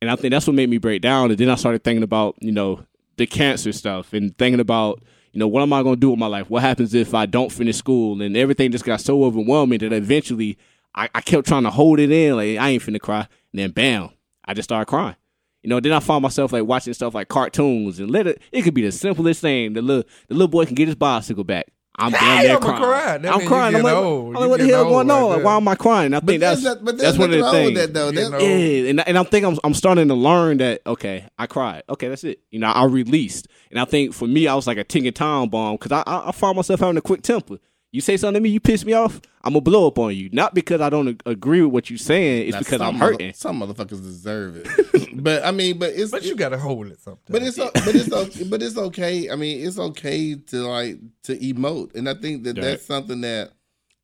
[0.01, 1.29] And I think that's what made me break down.
[1.29, 2.83] And then I started thinking about, you know,
[3.17, 6.19] the cancer stuff and thinking about, you know, what am I going to do with
[6.19, 6.49] my life?
[6.49, 8.21] What happens if I don't finish school?
[8.21, 10.57] And everything just got so overwhelming that eventually
[10.95, 12.35] I, I kept trying to hold it in.
[12.35, 13.27] Like, I ain't finna cry.
[13.51, 14.09] And then bam,
[14.45, 15.15] I just started crying.
[15.63, 18.63] You know, then I found myself like watching stuff like cartoons and let it, it
[18.63, 19.73] could be the simplest thing.
[19.73, 21.71] The little, the little boy can get his bicycle back.
[21.95, 23.21] I'm damn near I'ma crying.
[23.21, 23.75] That I'm crying.
[23.75, 24.35] I'm like, old.
[24.35, 25.29] I'm like, what the getting hell going on?
[25.29, 26.13] right Like, why am I crying?
[26.13, 27.75] I think that's there's, but that's one of the things.
[27.75, 28.11] that though.
[28.11, 28.43] That's.
[28.43, 31.83] Yeah, and and I'm think I'm I'm starting to learn that okay, I cried.
[31.87, 32.39] Okay, that's it.
[32.49, 35.49] You know, I released, and I think for me, I was like a ticking time
[35.49, 37.57] bomb because I, I I found myself having a quick temper.
[37.93, 40.29] You say something to me, you piss me off, I'm gonna blow up on you.
[40.33, 42.97] Not because I don't ag- agree with what you're saying, it's Now, because I'm some
[42.99, 43.33] mother- hurting.
[43.33, 47.23] some motherfuckers deserve it, but I mean, but it's But you gotta hold it sometimes.
[47.29, 49.29] But it's o- but it's o- but it's okay.
[49.29, 52.63] I mean, it's okay to like to emote, and I think that Right.
[52.63, 53.51] that's something that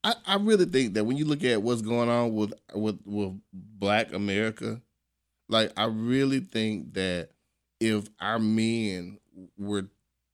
[0.04, 3.34] I, I really think that when you look at what's going on with with with
[3.52, 4.82] Black America,
[5.50, 7.30] like I really think that
[7.80, 9.18] if our men
[9.58, 9.88] were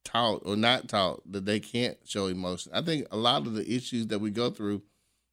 [0.05, 3.69] taught or not taught that they can't show emotion, I think a lot of the
[3.69, 4.81] issues that we go through,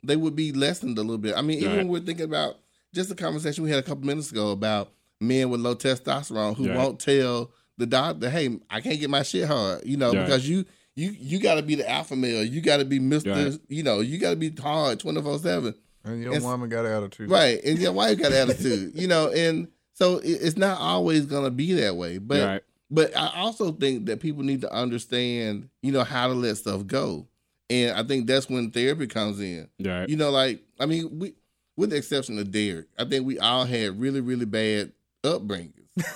[0.03, 1.37] they would be lessened a little bit.
[1.37, 1.77] I mean, even Right.
[1.79, 2.57] when we're thinking about
[2.95, 6.67] just a conversation we had a couple minutes ago about men with low testosterone who
[6.69, 6.77] Right.
[6.77, 10.25] won't tell the doctor, "Hey, I can't get my shit hard," you know, Right.
[10.25, 10.65] because you
[10.95, 13.59] you you got to be the alpha male, you got to be Mister, Right.
[13.69, 16.85] you know, you got to be hard twenty four seven, and your it's- woman got
[16.85, 17.31] attitude.
[17.31, 17.63] right?
[17.65, 21.73] And your wife got attitude, you know, and so it, it's not always gonna be
[21.75, 22.65] that way, but.
[22.93, 26.87] But I also think that people need to understand, you know, how to let stuff
[26.87, 27.27] go.
[27.71, 29.67] And I think that's when therapy comes in.
[29.83, 30.07] Right.
[30.09, 31.33] You know, like I mean, we
[31.75, 34.93] with the exception of Derek, I think we all had really, really bad
[35.25, 35.73] upbringings.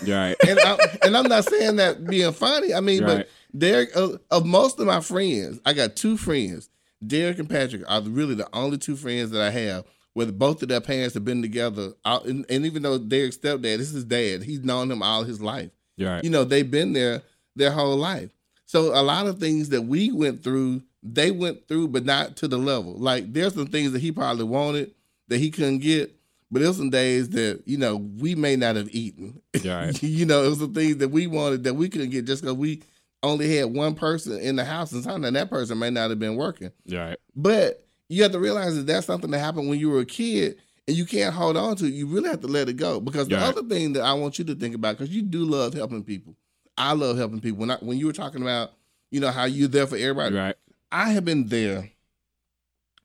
[0.06, 0.36] Right.
[0.46, 2.74] And I, and I'm not saying that being funny.
[2.74, 3.18] I mean, Right.
[3.18, 6.68] but Derek, of, of most of my friends, I got two friends.
[7.06, 10.68] Derek and Patrick are really the only two friends that I have where both of
[10.68, 11.92] their parents have been together.
[12.04, 15.24] Uh, And, and even though Derek's stepdad, this is his dad, he's known him all
[15.24, 16.22] his life Right.
[16.24, 17.22] you know they've been there
[17.54, 18.30] their whole life
[18.66, 22.48] so a lot of things that we went through they went through but not to
[22.48, 24.92] the level like there's some things that he probably wanted
[25.28, 26.14] that he couldn't get
[26.50, 30.00] but there's some days that you know we may not have eaten Right.
[30.02, 32.56] you know it was some things that we wanted that we couldn't get just because
[32.56, 32.82] we
[33.22, 36.36] only had one person in the house and sometimes that person may not have been
[36.36, 37.16] working Right.
[37.34, 40.58] but you have to realize that that's something that happened when you were a kid
[40.88, 41.94] and you can't hold on to it.
[41.94, 43.00] You really have to let it go.
[43.00, 45.74] Because the other thing that I want you to think about, because you do love
[45.74, 46.36] helping people.
[46.78, 47.58] I love helping people.
[47.58, 48.72] When I, when you were talking about,
[49.10, 50.56] you know, how you're there for everybody, Right.
[50.92, 51.90] I have been there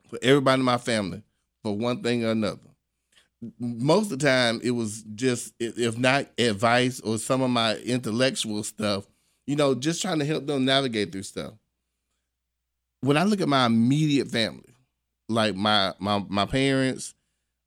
[0.09, 1.23] for everybody in my family
[1.63, 2.59] for one thing or another.
[3.59, 8.63] Most of the time, it was just, if not advice or some of my intellectual
[8.63, 9.07] stuff,
[9.47, 11.53] you know, just trying to help them navigate through stuff.
[13.01, 14.75] When I look at my immediate family,
[15.27, 17.15] like my my my parents,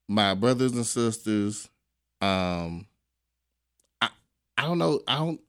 [0.08, 1.68] my brothers and sisters,
[2.20, 2.86] um,
[4.00, 4.08] I
[4.58, 5.40] I don't know, I don't.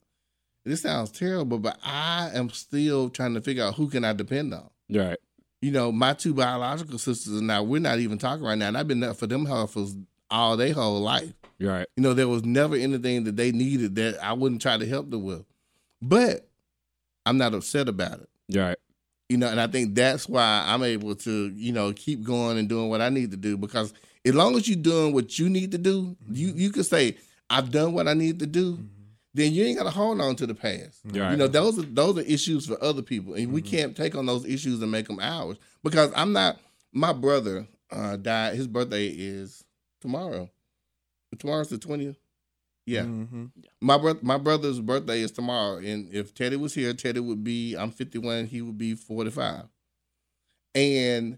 [0.64, 4.54] This sounds terrible, but I am still trying to figure out who can I depend
[4.54, 5.18] on Right.
[5.62, 8.78] you know, my two biological sisters and now we're not even talking right now, and
[8.78, 9.96] I've been there for them heifers
[10.32, 11.34] all their whole life.
[11.60, 11.88] Right.
[11.96, 15.10] You know, there was never anything that they needed that I wouldn't try to help
[15.12, 15.46] them with.
[16.02, 16.48] But
[17.26, 18.30] I'm not upset about it.
[18.58, 18.78] Right.
[19.30, 22.68] You know, and I think that's why I'm able to, you know, keep going and
[22.68, 23.94] doing what I need to do because
[24.26, 27.18] as long as you're doing what you need to do, you you could say,
[27.50, 28.80] I've done what I need to do,
[29.34, 31.02] then you ain't got to hold on to the past.
[31.06, 31.32] Right.
[31.32, 33.54] You know, those are those are issues for other people, and Mm-hmm.
[33.54, 35.58] we can't take on those issues and make them ours.
[35.84, 36.60] Because I'm not.
[36.92, 38.56] My brother uh, died.
[38.56, 39.64] His birthday is
[40.02, 40.50] tomorrow.
[41.38, 42.18] Tomorrow's the twentieth.
[42.88, 43.50] Yeah, Mhm.
[43.82, 44.20] my brother.
[44.22, 47.76] My brother's birthday is tomorrow, and if Teddy was here, Teddy would be.
[47.76, 48.46] I'm 51.
[48.48, 49.66] He would be 45.
[50.74, 51.38] And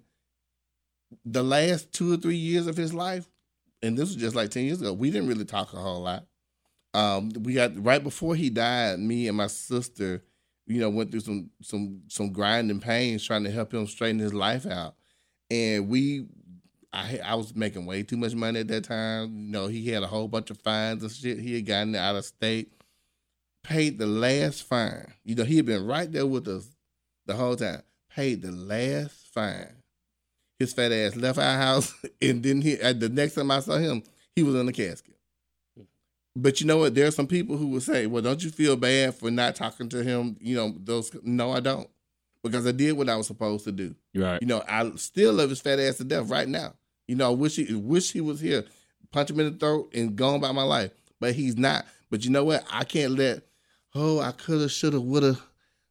[1.25, 3.27] the last two or three years of his life,
[3.81, 6.25] and this was just like 10 years ago, we didn't really talk a whole lot.
[6.93, 10.23] Um, we got right before he died, me and my sister,
[10.65, 14.33] you know, went through some some some grinding pains trying to help him straighten his
[14.33, 14.95] life out.
[15.49, 16.25] And we
[16.91, 19.37] I I was making way too much money at that time.
[19.37, 21.39] You know, he had a whole bunch of fines and shit.
[21.39, 22.73] He had gotten out of state.
[23.63, 25.13] Paid the last fine.
[25.23, 26.69] You know, he had been right there with us
[27.25, 27.83] the whole time.
[28.09, 29.75] Paid the last fine.
[30.59, 32.73] His fat ass left our house, and then he.
[32.73, 34.03] At the next time I saw him,
[34.35, 35.15] he was in the casket.
[36.35, 36.93] But you know what?
[36.93, 39.89] There are some people who will say, "Well, don't you feel bad for not talking
[39.89, 41.11] to him?" You know, those.
[41.23, 41.89] No, I don't,
[42.43, 43.95] because I did what I was supposed to do.
[44.15, 44.41] Right.
[44.41, 46.73] You know, I still love his fat ass to death right now.
[47.07, 48.65] You know, I wish he wish he was here,
[49.11, 50.91] punch him in the throat and gone by my life.
[51.19, 51.85] But he's not.
[52.09, 52.65] But you know what?
[52.71, 53.43] I can't let.
[53.95, 55.41] Oh, I could have, should have, would have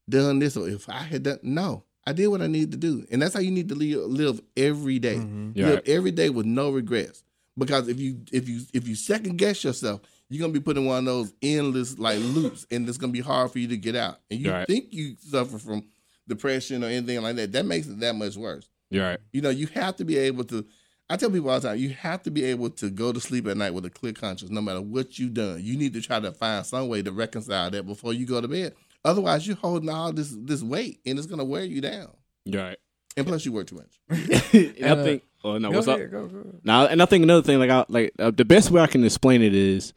[0.09, 1.41] done this, or if I had done.
[1.43, 3.99] No, I did what I needed to do, and that's how you need to live,
[4.09, 5.17] live every day.
[5.17, 5.51] Mm-hmm.
[5.55, 5.67] Yeah.
[5.67, 7.23] Live every day with no regrets.
[7.59, 10.85] Because if you if you if you second guess yourself, you're gonna be put in
[10.85, 13.97] one of those endless like loops, and it's gonna be hard for you to get
[13.97, 14.21] out.
[14.31, 14.67] And you Right.
[14.67, 15.83] think you suffer from
[16.29, 17.53] depression or anything like that.
[17.53, 18.69] That makes it that much worse.
[18.91, 19.19] You're right.
[19.33, 20.65] You know, you have to be able to.
[21.09, 23.47] I tell people all the time, you have to be able to go to sleep
[23.47, 25.61] at night with a clear conscience, no matter what you've done.
[25.63, 28.49] You need to try to find some way to reconcile that before you go to
[28.49, 28.75] bed.
[29.07, 32.11] Otherwise, you're holding all this this weight, and it's gonna wear you down.
[32.47, 32.77] Right.
[33.17, 33.99] And plus, you work too much.
[34.11, 35.23] and I think.
[35.45, 36.11] Oh no, Go what's ahead, up?
[36.11, 36.45] go, go.
[36.65, 39.05] Now, and I think another thing, like, I, like uh, the best way I can
[39.05, 39.93] explain it is,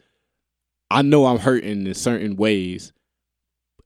[0.91, 2.93] I know I'm hurting in certain ways,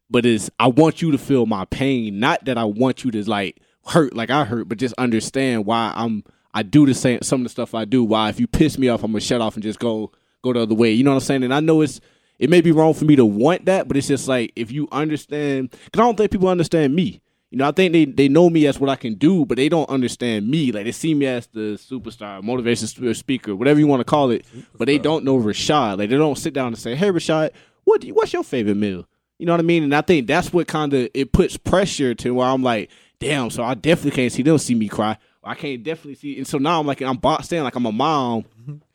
[0.10, 3.30] but it's I want you to feel my pain, not that I want you to
[3.30, 7.42] like hurt like I hurt, but just understand why I'm I do the same some
[7.42, 8.04] of the stuff I do.
[8.04, 10.12] Why if you piss me off, I'm gonna shut off and just go
[10.44, 10.92] go the other way.
[10.92, 11.44] You know what I'm saying?
[11.44, 12.02] And I know it's
[12.44, 14.90] it may be wrong for me to want that, but it's just like if you
[14.92, 17.22] understand, because I don't think people understand me.
[17.50, 19.70] You know, I think they, they know me as what I can do, but they
[19.70, 20.74] don't understand me.
[20.74, 24.46] Like they see me as the superstar, motivation speaker, whatever you want to call it,
[24.78, 26.00] but they don't know Rashad.
[26.00, 27.52] Like they don't sit down and say, "Hey, Rashad,
[27.86, 29.08] what you, what's your favorite meal?"
[29.40, 29.84] You know what I mean?
[29.84, 32.90] And I think that's what kind of it puts pressure to where I'm like,
[33.20, 35.18] "Damn!" So I definitely can't see them see me cry.
[35.46, 37.92] I can't definitely see, and so now I'm like I'm boxed in, like I'm a
[37.94, 38.44] mom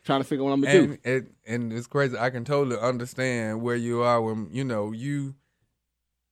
[0.09, 0.85] trying to figure out what I'm gonna do.
[0.85, 2.17] And, and and it's crazy.
[2.19, 5.35] I can totally understand where you are when you know you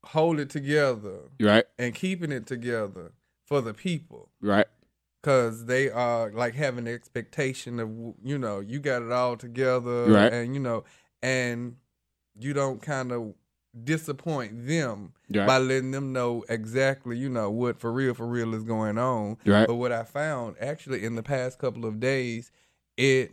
[0.04, 1.64] hold it together right?
[1.78, 3.12] and keeping it together
[3.44, 4.66] for the people right?
[5.20, 7.90] because they are like having the expectation of
[8.22, 10.32] you know you got it all together Right.
[10.32, 10.84] and you know
[11.22, 11.76] and
[12.38, 13.34] you don't kind of
[13.84, 18.54] disappoint them You by letting them know exactly you know what for real for real
[18.54, 19.66] is going on right?
[19.66, 22.50] but what I found actually in the past couple of days,
[22.96, 23.32] it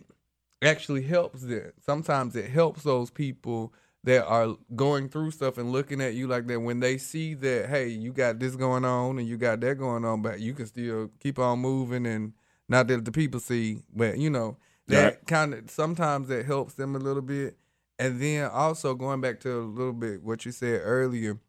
[0.64, 1.72] actually helps them.
[1.86, 6.48] Sometimes it helps those people that are going through stuff and looking at you like
[6.48, 9.78] that when they see that, hey, you got this going on and you got that
[9.78, 12.34] going on, but you can still keep on moving and
[12.68, 14.58] not that the people see, but you know,
[14.88, 15.28] that Right.
[15.28, 17.58] kind of sometimes it helps them a little bit.
[18.00, 21.40] And then also going back to a little bit what you said earlier,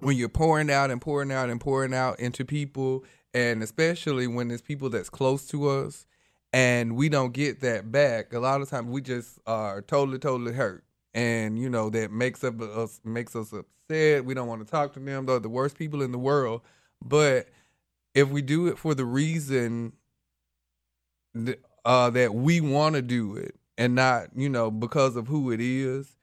[0.00, 4.50] when you're pouring out and pouring out and pouring out into people, and especially when
[4.50, 6.06] it's people that's close to us,
[6.52, 10.52] and we don't get that back, a lot of times we just are totally, totally
[10.52, 10.84] hurt,
[11.14, 14.24] and you know that makes up us makes us upset.
[14.24, 15.26] We don't want to talk to them.
[15.26, 16.62] They're the worst people in the world.
[17.04, 17.48] But
[18.14, 19.92] if we do it for the reason
[21.34, 25.50] th- uh, that we want to do it, and not you know because of who
[25.50, 26.17] it is,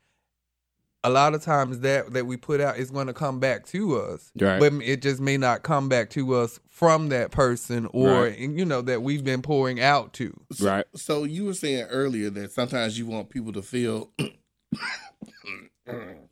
[1.05, 3.95] a lot of times that that we put out is going to come back to
[3.97, 4.59] us Right.
[4.59, 8.37] but it just may not come back to us from that person or Right.
[8.37, 10.85] you know that we've been pouring out to Right?
[10.95, 14.11] So you were saying earlier that sometimes you want people to feel.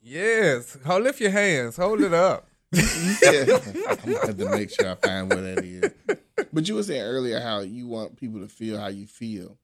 [0.01, 4.95] yes hold lift your hands hold it up I'm gonna have to make sure I
[4.95, 5.91] find what that is.
[6.51, 9.59] But you were saying earlier how you want people to feel how you feel.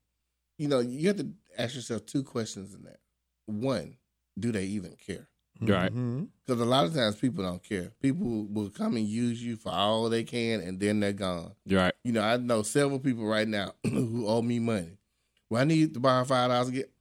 [0.59, 2.99] You know, you have to ask yourself two questions in that.
[3.47, 3.95] One,
[4.39, 5.27] do they even care?
[5.61, 5.93] Right.
[5.93, 6.29] Mhm.
[6.45, 7.91] Because a lot of times people don't care.
[8.01, 11.53] People will come and use you for all they can, and then they're gone.
[11.69, 11.93] Right?
[12.03, 14.97] You know, I know several people right now who owe me money.
[15.49, 16.69] Well, I need to borrow five dollars.
[16.69, 16.91] Get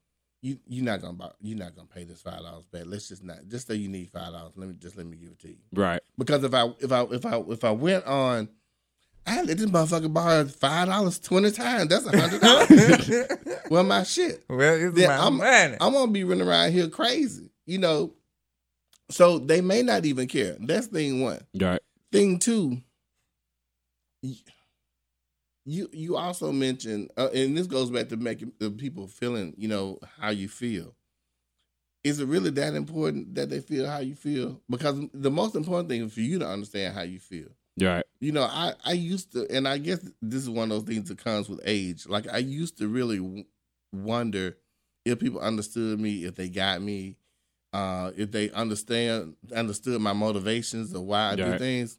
[0.43, 0.59] you.
[0.67, 1.31] You're not gonna buy.
[1.41, 2.83] You're not gonna pay this five dollars back.
[2.87, 3.47] Let's just not.
[3.47, 4.55] Just say you need five dollars.
[4.57, 5.59] Let me just let me give it to you.
[5.73, 6.01] Right?
[6.17, 8.49] Because if I if I if I if I went on,
[9.29, 11.89] I let this motherfucker borrow five dollars twenty times.
[11.89, 13.29] That's a hundred dollars.
[13.71, 14.45] well, my shit.
[14.49, 17.51] well it's Then my I'm, money I'm gonna be running around here crazy.
[17.67, 18.15] You know,
[19.11, 20.57] So they may not even care.
[20.61, 21.41] That's thing one.
[21.59, 21.81] Right.
[22.13, 22.79] Thing two,
[25.65, 29.69] you you also mentioned, uh, and this goes back to making the people feeling, you
[29.69, 30.95] know, how you feel.
[32.05, 34.63] Is it really that important that they feel how you feel?
[34.71, 37.49] Because the most important thing is for you to understand how you feel.
[37.81, 38.05] Right.
[38.21, 41.09] You know, I I used to, and I guess this is one of those things
[41.09, 42.07] that comes with age.
[42.07, 43.45] Like I used to really w-
[43.93, 44.57] wonder
[45.05, 47.17] if people understood me, if they got me,
[47.73, 51.99] uh, if they understand understood my motivations or why I do things.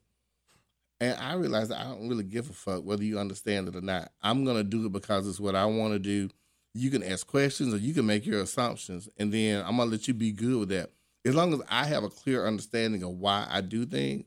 [1.00, 3.80] And I realized that I don't really give a fuck whether you understand it or
[3.80, 4.12] not.
[4.20, 6.28] I'm gonna do it because it's what I want to do.
[6.74, 10.06] You can ask questions or you can make your assumptions, and then I'm gonna let
[10.06, 10.90] you be good with that.
[11.24, 14.26] As long as I have a clear understanding of why I do things.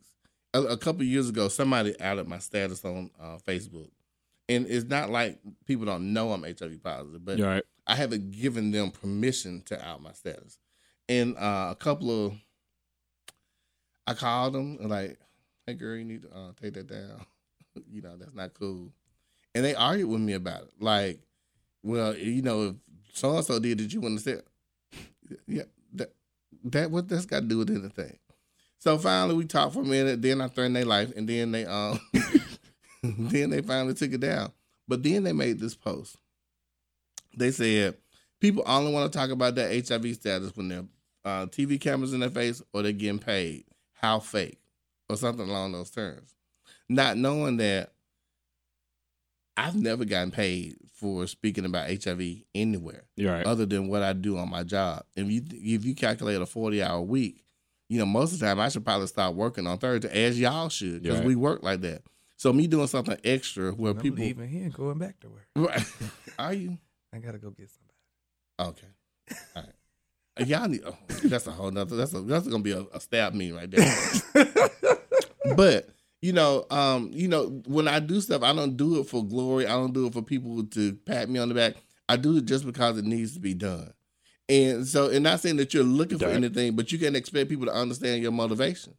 [0.54, 3.90] A, a couple years ago, somebody added my status on uh, Facebook,
[4.48, 7.64] and it's not like people don't know I'm HIV positive, but Right.
[7.88, 10.58] I haven't given them permission to out my status.
[11.10, 12.34] And uh, a couple of,
[14.08, 15.18] I called them and like,
[15.66, 17.26] hey girl, you need to uh, take that down.
[17.92, 18.92] you know, that's not cool.
[19.56, 20.72] And they argued with me about it.
[20.80, 21.20] Like,
[21.84, 22.76] well, you know, if
[23.14, 24.44] so and so did it, you wouldn't have
[24.92, 25.00] said,
[25.48, 26.14] yeah, that,
[26.66, 28.18] that what that's got to do with anything.
[28.84, 30.22] So finally, we talked for a minute.
[30.22, 32.02] Then I threatened their life, and then they um,
[33.02, 34.52] then they finally took it down.
[34.90, 36.18] But then they made this post.
[37.34, 37.96] They said
[38.42, 40.84] people only want to talk about their HIV status when they're
[41.24, 43.64] uh, TV cameras in their face or they're getting paid.
[43.94, 44.60] How fake,
[45.08, 46.36] or something along those terms.
[46.90, 47.94] Not knowing that
[49.56, 52.22] I've never gotten paid for speaking about HIV
[52.54, 53.46] anywhere Right.
[53.46, 55.06] other than what I do on my job.
[55.16, 57.46] If you if you calculate a forty hour week,
[57.90, 60.70] you know most of the time I should probably start working on Thursday, as y'all
[60.70, 61.28] should, because Right.
[61.28, 62.04] we work like that.
[62.38, 65.48] So me doing something extra where I'm people even here going back to work.
[65.56, 65.86] Right.
[66.40, 66.78] are you
[67.14, 67.70] I gotta go get
[68.58, 68.78] somebody.
[68.80, 69.38] okay?
[69.56, 70.48] All right.
[70.48, 70.82] Y'all need.
[70.86, 71.96] Oh, that's a whole nother.
[71.96, 73.96] That's a, that's gonna be a, a stab me right there.
[75.56, 75.90] but
[76.22, 79.68] you know, um, you know, when I do stuff, I don't do it for glory.
[79.68, 81.76] I don't do it for people to pat me on the back.
[82.10, 83.94] I do it just because it needs to be done.
[84.50, 87.66] And so, and not saying that you're looking for anything, but you can expect people
[87.66, 88.94] to understand your motivation.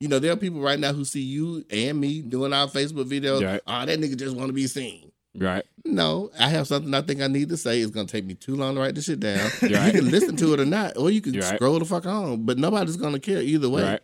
[0.00, 3.06] You know, there are people right now who see you and me doing our Facebook
[3.08, 3.44] videos.
[3.44, 3.60] Right.
[3.66, 5.10] Oh, that nigga just want to be seen.
[5.36, 5.64] Right.
[5.84, 7.80] No, I have something I think I need to say.
[7.80, 9.38] It's gonna take me too long to write this shit down.
[9.62, 9.92] Right.
[9.94, 11.54] You can listen to it or not, or you can Right.
[11.56, 12.44] scroll the fuck on.
[12.44, 13.82] But nobody's gonna care either way.
[13.82, 14.00] Right.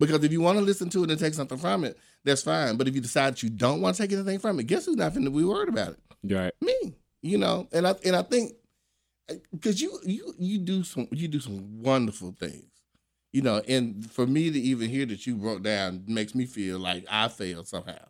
[0.00, 2.76] Because if you want to listen to it and take something from it, that's fine.
[2.76, 4.96] But if you decide that you don't want to take anything from it, guess who's
[4.96, 5.98] not going to be worried about it?
[6.32, 6.52] Right.
[6.60, 6.94] Me.
[7.20, 8.52] You know, and I and I think
[9.52, 12.64] because you you you do some you do some wonderful things.
[13.32, 16.78] You know, and for me to even hear that you broke down makes me feel
[16.78, 18.06] like I failed somehow.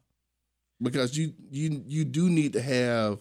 [0.81, 3.19] Because you you you do need to have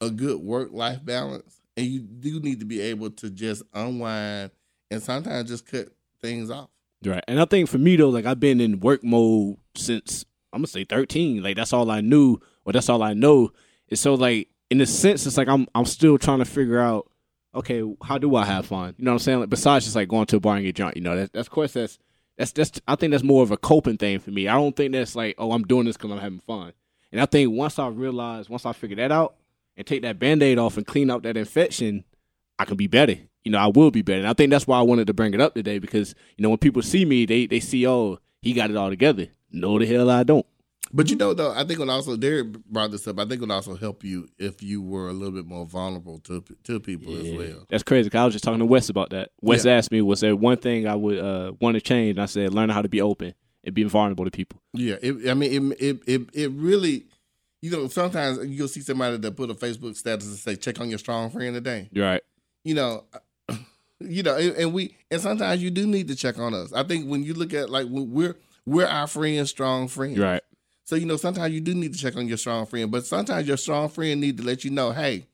[0.00, 4.50] a good work life balance and you do need to be able to just unwind
[4.90, 5.88] and sometimes just cut
[6.20, 6.70] things off.
[7.04, 7.24] Right.
[7.28, 10.68] And I think for me though, like I've been in work mode since I'm gonna
[10.68, 11.42] say 13.
[11.42, 13.50] Like that's all I knew, or that's all I know.
[13.90, 17.10] And so like in a sense, it's like I'm I'm still trying to figure out,
[17.56, 18.94] okay, how do I have fun?
[18.98, 19.40] You know what I'm saying?
[19.40, 20.96] Like besides just like going to a bar and get drunk.
[20.96, 21.98] You know, that, that's of course that's
[22.36, 24.48] that's that's I think that's more of a coping thing for me.
[24.48, 26.72] I don't think that's like, oh, I'm doing this because I'm having fun.
[27.12, 29.36] And I think once I realize, once I figure that out
[29.76, 32.04] and take that band-aid off and clean out that infection,
[32.58, 33.16] I can be better.
[33.44, 34.18] You know, I will be better.
[34.18, 36.48] And I think that's why I wanted to bring it up today because, you know,
[36.48, 39.28] when people see me, they they see, oh, he got it all together.
[39.50, 40.44] No, the hell I don't.
[40.92, 43.18] But you know, though, I think it would also Derek brought this up.
[43.18, 46.18] I think it would also help you if you were a little bit more vulnerable
[46.20, 47.66] to to people as well.
[47.68, 48.08] That's crazy.
[48.10, 49.30] 'cause I was just talking to Wes about that.
[49.40, 52.10] Wes asked me, was there one thing I would uh, want to change?
[52.16, 53.34] And I said, learn how to be open
[53.64, 54.60] and be vulnerable to people.
[54.72, 57.06] Yeah, it, I mean, it, it it it really,
[57.62, 60.88] you know, sometimes you'll see somebody that put a Facebook status and say, "Check on
[60.88, 62.22] your strong friend today." You're right.
[62.64, 63.04] You know,
[64.00, 66.72] you know, and, we and sometimes you do need to check on us.
[66.72, 70.16] I think when you look at like we're we're our friend's strong friend.
[70.16, 70.42] You're right.
[70.86, 73.48] So you know, sometimes you do need to check on your strong friend, but sometimes
[73.48, 75.26] your strong friend need to let you know, hey,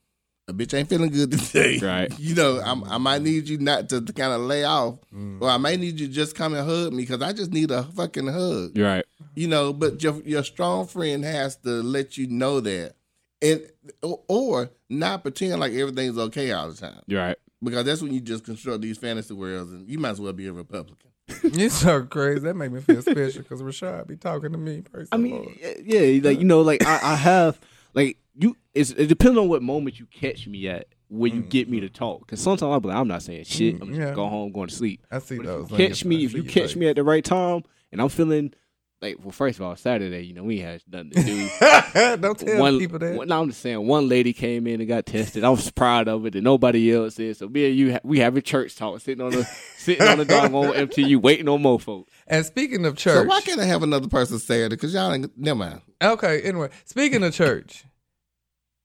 [0.48, 1.78] a bitch ain't feeling good today.
[1.78, 2.12] Right.
[2.18, 5.42] You know, I'm, I might need you not to, kind of lay off, mm.
[5.42, 7.70] or I may need you to just come and hug me because I just need
[7.70, 8.78] a fucking hug.
[8.78, 9.05] Right.
[9.34, 12.94] You know, but your your strong friend has to let you know that,
[13.42, 13.62] and
[14.03, 17.36] or, or not pretend like everything's okay all the time right.
[17.62, 20.46] because that's when you just construct these fantasy worlds, and you might as well be
[20.46, 21.11] a Republican.
[21.43, 22.41] You're so crazy.
[22.41, 24.83] That make me feel special because Rashad be talking to me.
[24.83, 27.61] Person, I mean, yeah, like you know, like I, I have
[27.95, 28.57] like you.
[28.75, 31.87] It's, it depends on what moment you catch me at when you get me mm-hmm.
[31.87, 32.20] to talk.
[32.27, 33.75] Because sometimes I'm like, I'm not saying shit.
[33.75, 34.14] I'm just mm, yeah.
[34.14, 35.07] go home, going to sleep.
[35.11, 35.64] I see But those.
[35.66, 38.55] if you catch me, if you catch me at the right time, and I'm feeling
[39.03, 41.48] like well, first of all, Saturday, you know, we had nothing to do.
[42.18, 43.16] Don't tell one, people that.
[43.16, 45.42] one- no, I'm just saying, one lady came in and got tested.
[45.44, 47.38] I was proud of it, and nobody else is.
[47.38, 49.44] So me and you, ha- we having church talk, sitting on the
[49.76, 52.12] sitting on the doggone MTU, waiting on more folks.
[52.28, 54.68] and speaking of church, So why can't I have another person say it?
[54.70, 55.82] Because y'all ain't never mind.
[56.00, 57.84] Okay, anyway, speaking of church,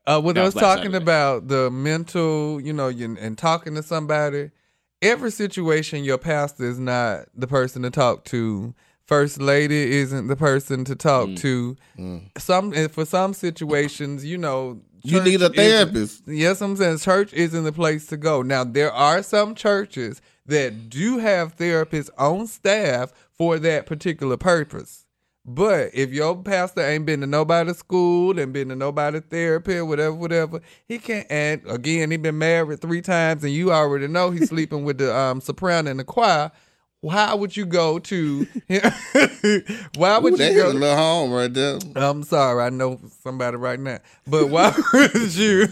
[0.07, 0.97] uh, with That was us talking Saturday.
[1.03, 4.49] about the mental, you know, you, and talking to somebody,
[5.01, 8.73] every situation your pastor is not the person to talk to.
[9.07, 11.37] First lady isn't the person to talk Mm.
[11.37, 11.77] to.
[12.37, 16.23] Some for some situations, you know, You need a therapist.
[16.27, 18.41] Yes, I'm saying church isn't the place to go.
[18.41, 25.05] Now, there are some churches that do have therapists on staff for that particular purpose.
[25.45, 29.85] But if your pastor ain't been to nobody's school and been to nobody therapy, or
[29.85, 31.25] whatever, whatever, he can't.
[31.29, 35.15] And again, he been married three times, and you already know he's sleeping with the
[35.15, 36.51] um, soprano in the choir.
[37.01, 38.47] Why would you go to?
[39.97, 40.71] why would Ooh, you go?
[40.71, 41.77] a little home right there.
[41.95, 43.99] I'm sorry, I know somebody right now.
[44.25, 45.67] But why would you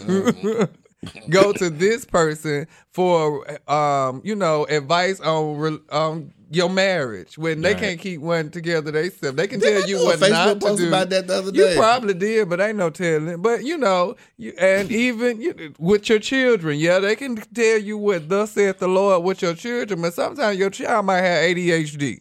[1.28, 7.72] go to this person for um, you know, advice on um your marriage when they
[7.72, 7.80] Right.
[7.82, 9.36] can't keep one together they themselves?
[9.36, 10.88] They can Did tell you what not to do.
[10.88, 11.76] about that the other You day?
[11.76, 13.42] probably did, but ain't no telling.
[13.42, 17.98] But you know, you, and even you, with your children, yeah, they can tell you
[17.98, 20.00] what thus saith the Lord with your children.
[20.02, 22.20] But sometimes your child might have ADHD,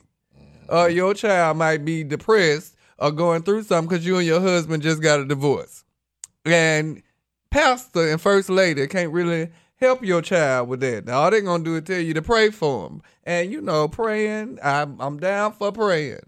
[0.69, 0.95] or mm-hmm.
[0.95, 5.01] your child might be depressed or going through something because you and your husband just
[5.01, 5.84] got a divorce,
[6.45, 7.01] and
[7.51, 11.05] pastor and first lady can't really help your child with that.
[11.05, 13.88] Now all they're gonna do is tell you to pray for them, and you know,
[13.88, 14.59] praying.
[14.63, 16.19] I'm I'm down for praying.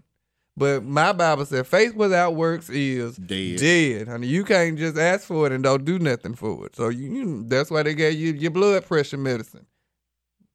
[0.56, 3.58] But my Bible said faith without works is Dead.
[3.58, 4.26] dead, honey.
[4.26, 6.74] You can't just ask for it and don't do nothing for it.
[6.74, 9.66] So you, you that's why they gave you your blood pressure medicine.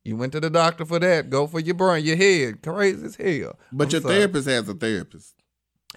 [0.03, 1.29] You went to the doctor for that.
[1.29, 2.61] Go for your brain, your head.
[2.61, 3.57] Crazy as hell.
[3.71, 4.15] But I'm your sorry.
[4.15, 5.35] therapist has a therapist.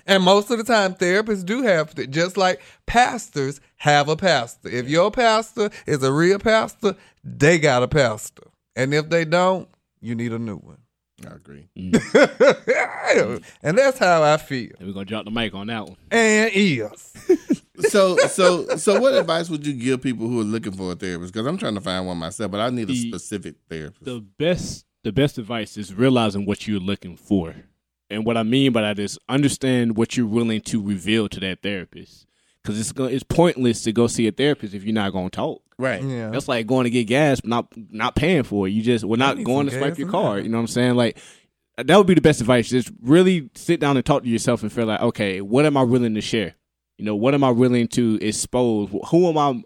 [0.07, 4.68] And most of the time, therapists do have, th- just like pastors have a pastor.
[4.68, 8.44] If your pastor is a real pastor, they got a pastor.
[8.76, 9.68] And if they don't,
[10.00, 10.78] you need a new one.
[11.26, 11.68] I agree.
[11.76, 13.42] Mm.
[13.62, 14.70] and that's how I feel.
[14.78, 15.96] And we're gonna drop the mic on that one.
[16.11, 17.12] And is.
[17.90, 21.32] So, so, so, what advice would you give people who are looking for a therapist?
[21.32, 24.04] Because I'm trying to find one myself, but I need a specific therapist.
[24.04, 27.54] The best the best advice is realizing what you're looking for.
[28.09, 31.62] And what I mean by that is understand what you're willing to reveal to that
[31.62, 32.26] therapist.
[32.62, 35.62] Because it's it's pointless to go see a therapist if you're not going to talk.
[35.78, 36.02] right.
[36.02, 36.30] Yeah.
[36.30, 38.70] That's like going to get gas, not not paying for it.
[38.70, 40.12] You just we're not going to swipe your now.
[40.12, 40.44] card.
[40.44, 40.94] You know what I'm saying?
[40.94, 41.18] Like
[41.76, 42.68] that would be the best advice.
[42.68, 45.82] Just really sit down and talk to yourself and feel like, okay, what am I
[45.82, 46.54] willing to share?
[46.98, 48.88] You know, what am I willing to expose?
[49.11, 49.62] Who am I?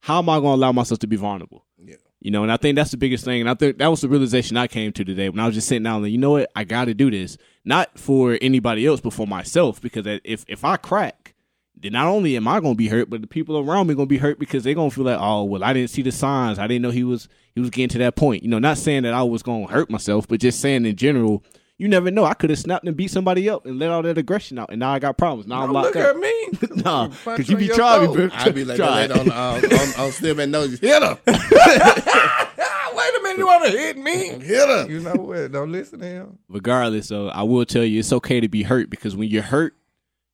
[0.00, 1.66] How am I going to allow myself to be vulnerable?
[1.78, 1.96] Yeah.
[2.20, 3.40] You know, and I think that's the biggest thing.
[3.40, 5.68] And I think that was the realization I came to today when I was just
[5.68, 7.38] sitting down and, you know what, I got to do this.
[7.64, 9.80] Not for anybody else, but for myself.
[9.80, 11.34] Because if if I crack,
[11.78, 14.06] then not only am I going to be hurt, but the people around me going
[14.06, 16.12] to be hurt because they're going to feel like, oh, well, I didn't see the
[16.12, 16.58] signs.
[16.58, 18.42] I didn't know he was he was getting to that point.
[18.42, 20.96] You know, not saying that I was going to hurt myself, but just saying in
[20.96, 21.42] general,
[21.78, 22.24] you never know.
[22.26, 24.80] I could have snapped and beat somebody up and let all that aggression out, and
[24.80, 25.46] now I got problems.
[25.46, 26.16] Now I'm Don't locked look up.
[26.16, 26.48] at me.
[26.82, 28.28] nah, Punch because you on be your trying bro.
[28.34, 29.06] I'd be like Try.
[29.06, 30.78] that uh, on, on, on, on Slim and Nose.
[30.78, 31.18] Hit her.
[31.26, 34.28] Ah, wait a minute, you want to hit me?
[34.46, 34.86] Hit her.
[34.88, 35.52] You know what?
[35.52, 36.38] Don't listen to him.
[36.48, 39.74] regardless though i will tell you it's okay to be hurt because when you're hurt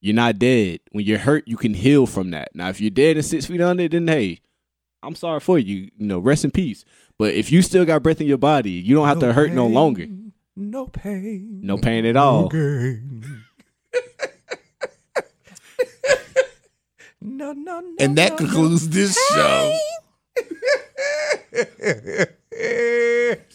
[0.01, 3.17] you're not dead when you're hurt you can heal from that now if you're dead
[3.17, 4.41] and six feet under then hey
[5.03, 6.85] i'm sorry for you you know rest in peace
[7.19, 9.67] but if you still got breath in your body you don't have to hurt no
[9.67, 10.07] longer
[10.55, 11.61] No pain.
[11.63, 13.43] no pain at all gain.
[17.21, 17.95] no, no, no.
[17.99, 19.79] And that no, concludes this show.
[22.59, 23.35] no.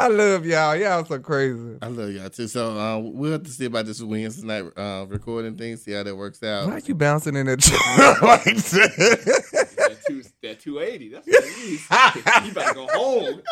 [0.00, 0.76] I love y'all.
[0.76, 1.76] Y'all so crazy.
[1.82, 2.46] I love y'all too.
[2.46, 5.76] So uh, we'll have to see about this Wednesday night uh, recording thing.
[5.76, 6.68] See how that works out.
[6.68, 7.78] Why are you bouncing in that chair
[8.22, 9.74] like that?
[9.76, 13.42] that, two, that 280 that's what it is you better go home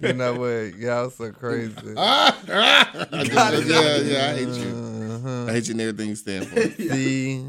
[0.00, 0.76] you know what?
[0.76, 1.74] Y'all so crazy.
[1.96, 3.06] Ah, ah.
[3.12, 4.70] yeah, yeah, I hate you.
[4.70, 5.46] Uh-huh.
[5.46, 6.60] I hate you and everything you stand for.
[6.60, 7.44] See,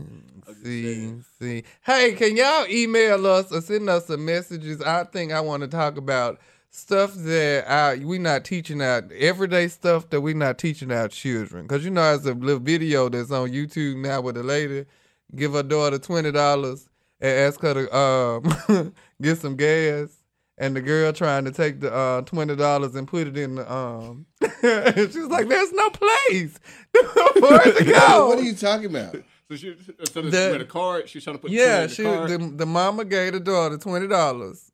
[0.65, 1.63] see, see.
[1.83, 4.81] Hey, can y'all email us or send us some messages?
[4.81, 6.39] I think I want to talk about
[6.71, 11.67] stuff that I, we not teaching our everyday stuff that we not teaching our children.
[11.67, 14.85] Cause you know, there's a little video that's on YouTube now with a lady
[15.33, 16.87] give her daughter twenty dollars
[17.19, 20.17] and ask her to um, get some gas.
[20.57, 23.73] And the girl trying to take the uh, twenty dollars and put it in the
[23.73, 24.25] um,
[24.61, 26.59] she's like, "There's no place
[26.93, 29.17] for it to go." what are you talking about?
[29.49, 29.75] So she
[30.11, 32.29] so The- the, a card she was trying to put Yeah, the she card.
[32.29, 34.71] the, the mama gave the daughter twenty dollars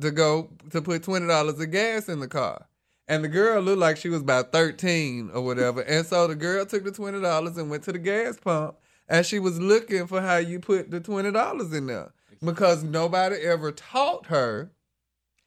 [0.00, 2.66] to go to put twenty dollars of gas in the car,
[3.08, 5.80] And the girl looked like she was about 13 or whatever.
[5.82, 8.76] And so the girl took the $20 and went to the gas pump
[9.08, 12.12] and she was looking for how you put the $20 in there
[12.44, 14.70] because nobody ever taught her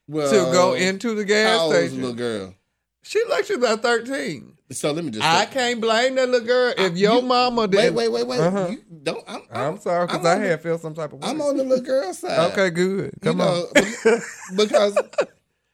[0.07, 2.01] well, to go into the gas how old was the station.
[2.01, 2.55] little girl?
[3.03, 4.57] She looked like she was about 13.
[4.71, 5.23] So let me just.
[5.25, 7.95] I say- can't blame that little girl if your you- mama Wait, did.
[7.95, 8.39] wait, wait, wait.
[8.39, 8.67] Uh-huh.
[8.71, 9.23] You don't.
[9.27, 11.27] I'm, I'm, I'm sorry because I'm I on the- had felt some type of way.
[11.29, 12.51] I'm on the little girl side.
[12.51, 13.05] Okay, good.
[13.05, 14.19] You Come know, on.
[14.55, 14.97] because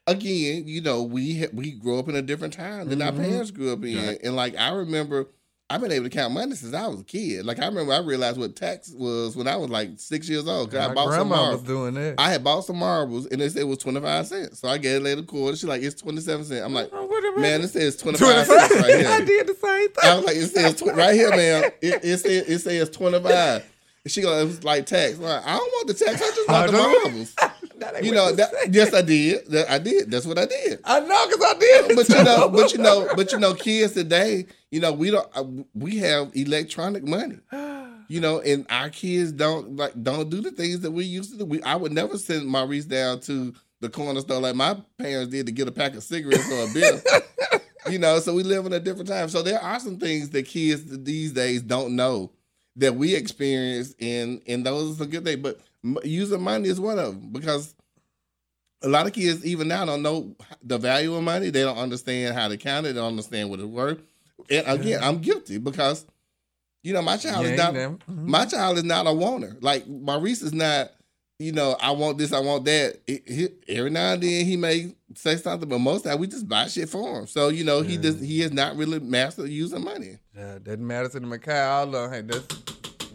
[0.07, 3.17] again, you know, we we grew up in a different time than our Mhm.
[3.29, 5.27] parents grew up in, and like I remember,
[5.69, 7.45] I've been able to count money since I was a kid.
[7.45, 10.71] Like I remember, I realized what tax was when I was like six years old.
[10.71, 11.61] Cause I My bought some grandma marbles.
[11.61, 12.15] was doing that.
[12.17, 14.59] I had bought some marbles, and they said it was twenty five cents.
[14.59, 15.57] So I gave a lady a quarter.
[15.57, 18.75] She's like, "It's twenty seven cents." I'm like, Oh, "Man, it says twenty five cents
[18.75, 20.09] right here." I did the same thing.
[20.09, 21.63] I was like, "It says tw- right here, man.
[21.81, 23.65] It, it says it says twenty five.
[24.05, 26.21] She goes, "It was like tax." I'm like, I don't want the tax.
[26.21, 27.35] I just want I the don't- marbles.
[27.79, 28.51] That You know that?
[28.71, 29.55] Yes, I did.
[29.67, 30.09] I did.
[30.11, 30.79] That's what I did.
[30.83, 31.95] I know because I did.
[31.95, 35.27] But you know, but you know, but you know, kids today, you know, we don't.
[35.35, 37.39] Uh, we have electronic money.
[38.09, 41.39] You know, and our kids don't like don't do the things that we used to
[41.39, 41.43] do.
[41.43, 45.45] We, I would never send Maurice down to the corner store like my parents did
[45.47, 47.01] to get a pack of cigarettes or a beer.
[47.91, 49.27] you know, so we live in a different time.
[49.27, 52.31] So there are some things that kids these days don't know
[52.77, 55.41] that we experience, and and those are good things.
[55.41, 55.59] But
[56.03, 57.73] using money is one of them because
[58.83, 61.49] a lot of kids even now don't know the value of money.
[61.49, 62.93] They don't understand how to count it.
[62.93, 63.99] They don't understand what it's worth.
[64.49, 66.05] And again, I'm guilty because
[66.83, 67.73] you know my child You is not.
[67.73, 67.99] Mhm.
[68.07, 69.57] my child is not a wanter.
[69.61, 70.91] Like Maurice is not.
[71.39, 72.99] You know, I want this, I want that.
[73.05, 76.19] It, he, every now and then he may say something, but most of the time
[76.19, 77.27] we just buy shit for him.
[77.27, 78.01] So you know, he Yeah.
[78.01, 80.17] just he is not really master using money.
[80.35, 81.61] Yeah, doesn't matter to the.
[81.69, 82.47] All of hey, that's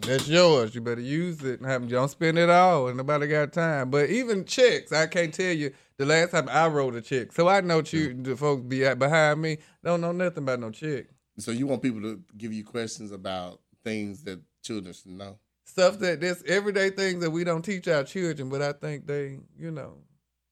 [0.05, 0.75] that's yours.
[0.75, 1.61] You better use it.
[1.63, 2.87] Have- Don't spend it all.
[2.87, 3.89] And nobody got time.
[3.89, 7.31] But even checks, I can't tell you the last time I wrote a check.
[7.31, 11.05] So I know you, the folks be behind me don't know nothing about no check.
[11.39, 15.37] So you want people to give you questions about things that children should know.
[15.65, 19.39] Stuff that there's everyday things that we don't teach our children, but I think they,
[19.57, 19.93] you know,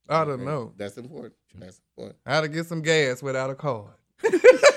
[0.09, 0.45] I don't Okay?
[0.45, 1.33] know That's important.
[1.53, 2.17] That's important.
[2.25, 3.91] how to get some gas without a card.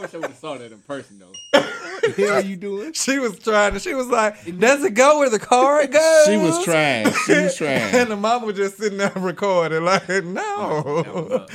[0.00, 1.32] I wish I would have saw that in person though.
[1.50, 2.94] what the hell are you doing?
[2.94, 3.80] She was trying to.
[3.80, 7.12] She was like, "Does it go where the card goes?" She was trying.
[7.26, 7.94] She was trying.
[7.94, 11.46] and the mama was just sitting there recording, like, no.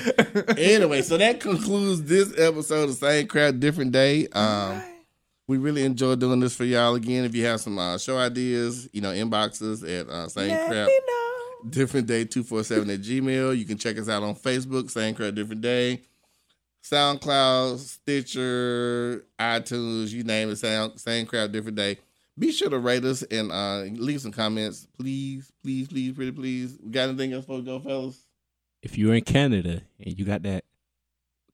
[0.58, 4.28] anyway, so that concludes this episode of Same Crowd, Different Day.
[4.28, 4.84] Um,
[5.48, 6.94] we really enjoyed doing this for y'all.
[6.94, 10.70] Again, if you have some uh, show ideas, you know, inboxes at uh, Same Let
[10.70, 10.90] Crowd.
[11.68, 13.58] Different Day 247 at Gmail.
[13.58, 16.04] You can check us out on Facebook, Same Crowd Different Day.
[16.86, 21.98] SoundCloud, Stitcher, iTunes, you name it, Sound, Same Crowd Different Day.
[22.38, 24.88] Be sure to rate us and uh, leave some comments.
[25.00, 26.78] Please, please, please, pretty please.
[26.84, 28.24] We got anything else for go, fellas?
[28.84, 30.64] If you're in Canada and you got that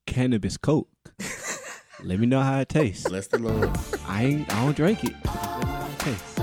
[0.05, 0.89] cannabis coke,
[2.03, 3.07] let me know how it tastes.
[3.07, 3.71] Bless the Lord.
[4.07, 5.13] I ain't I don't drink it.
[5.23, 6.39] let me know how it tastes.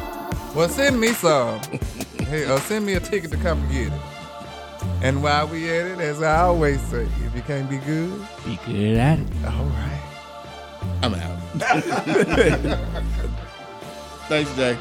[0.54, 1.60] Well, send me some.
[2.20, 4.17] hey, or send me a ticket to come get it.
[5.00, 8.58] And while we at it, as I always say, if you can't be good, Be
[8.66, 9.26] good at it.
[9.46, 10.02] all right.
[11.02, 11.38] I'm out.
[14.28, 14.76] Thanks, Jay.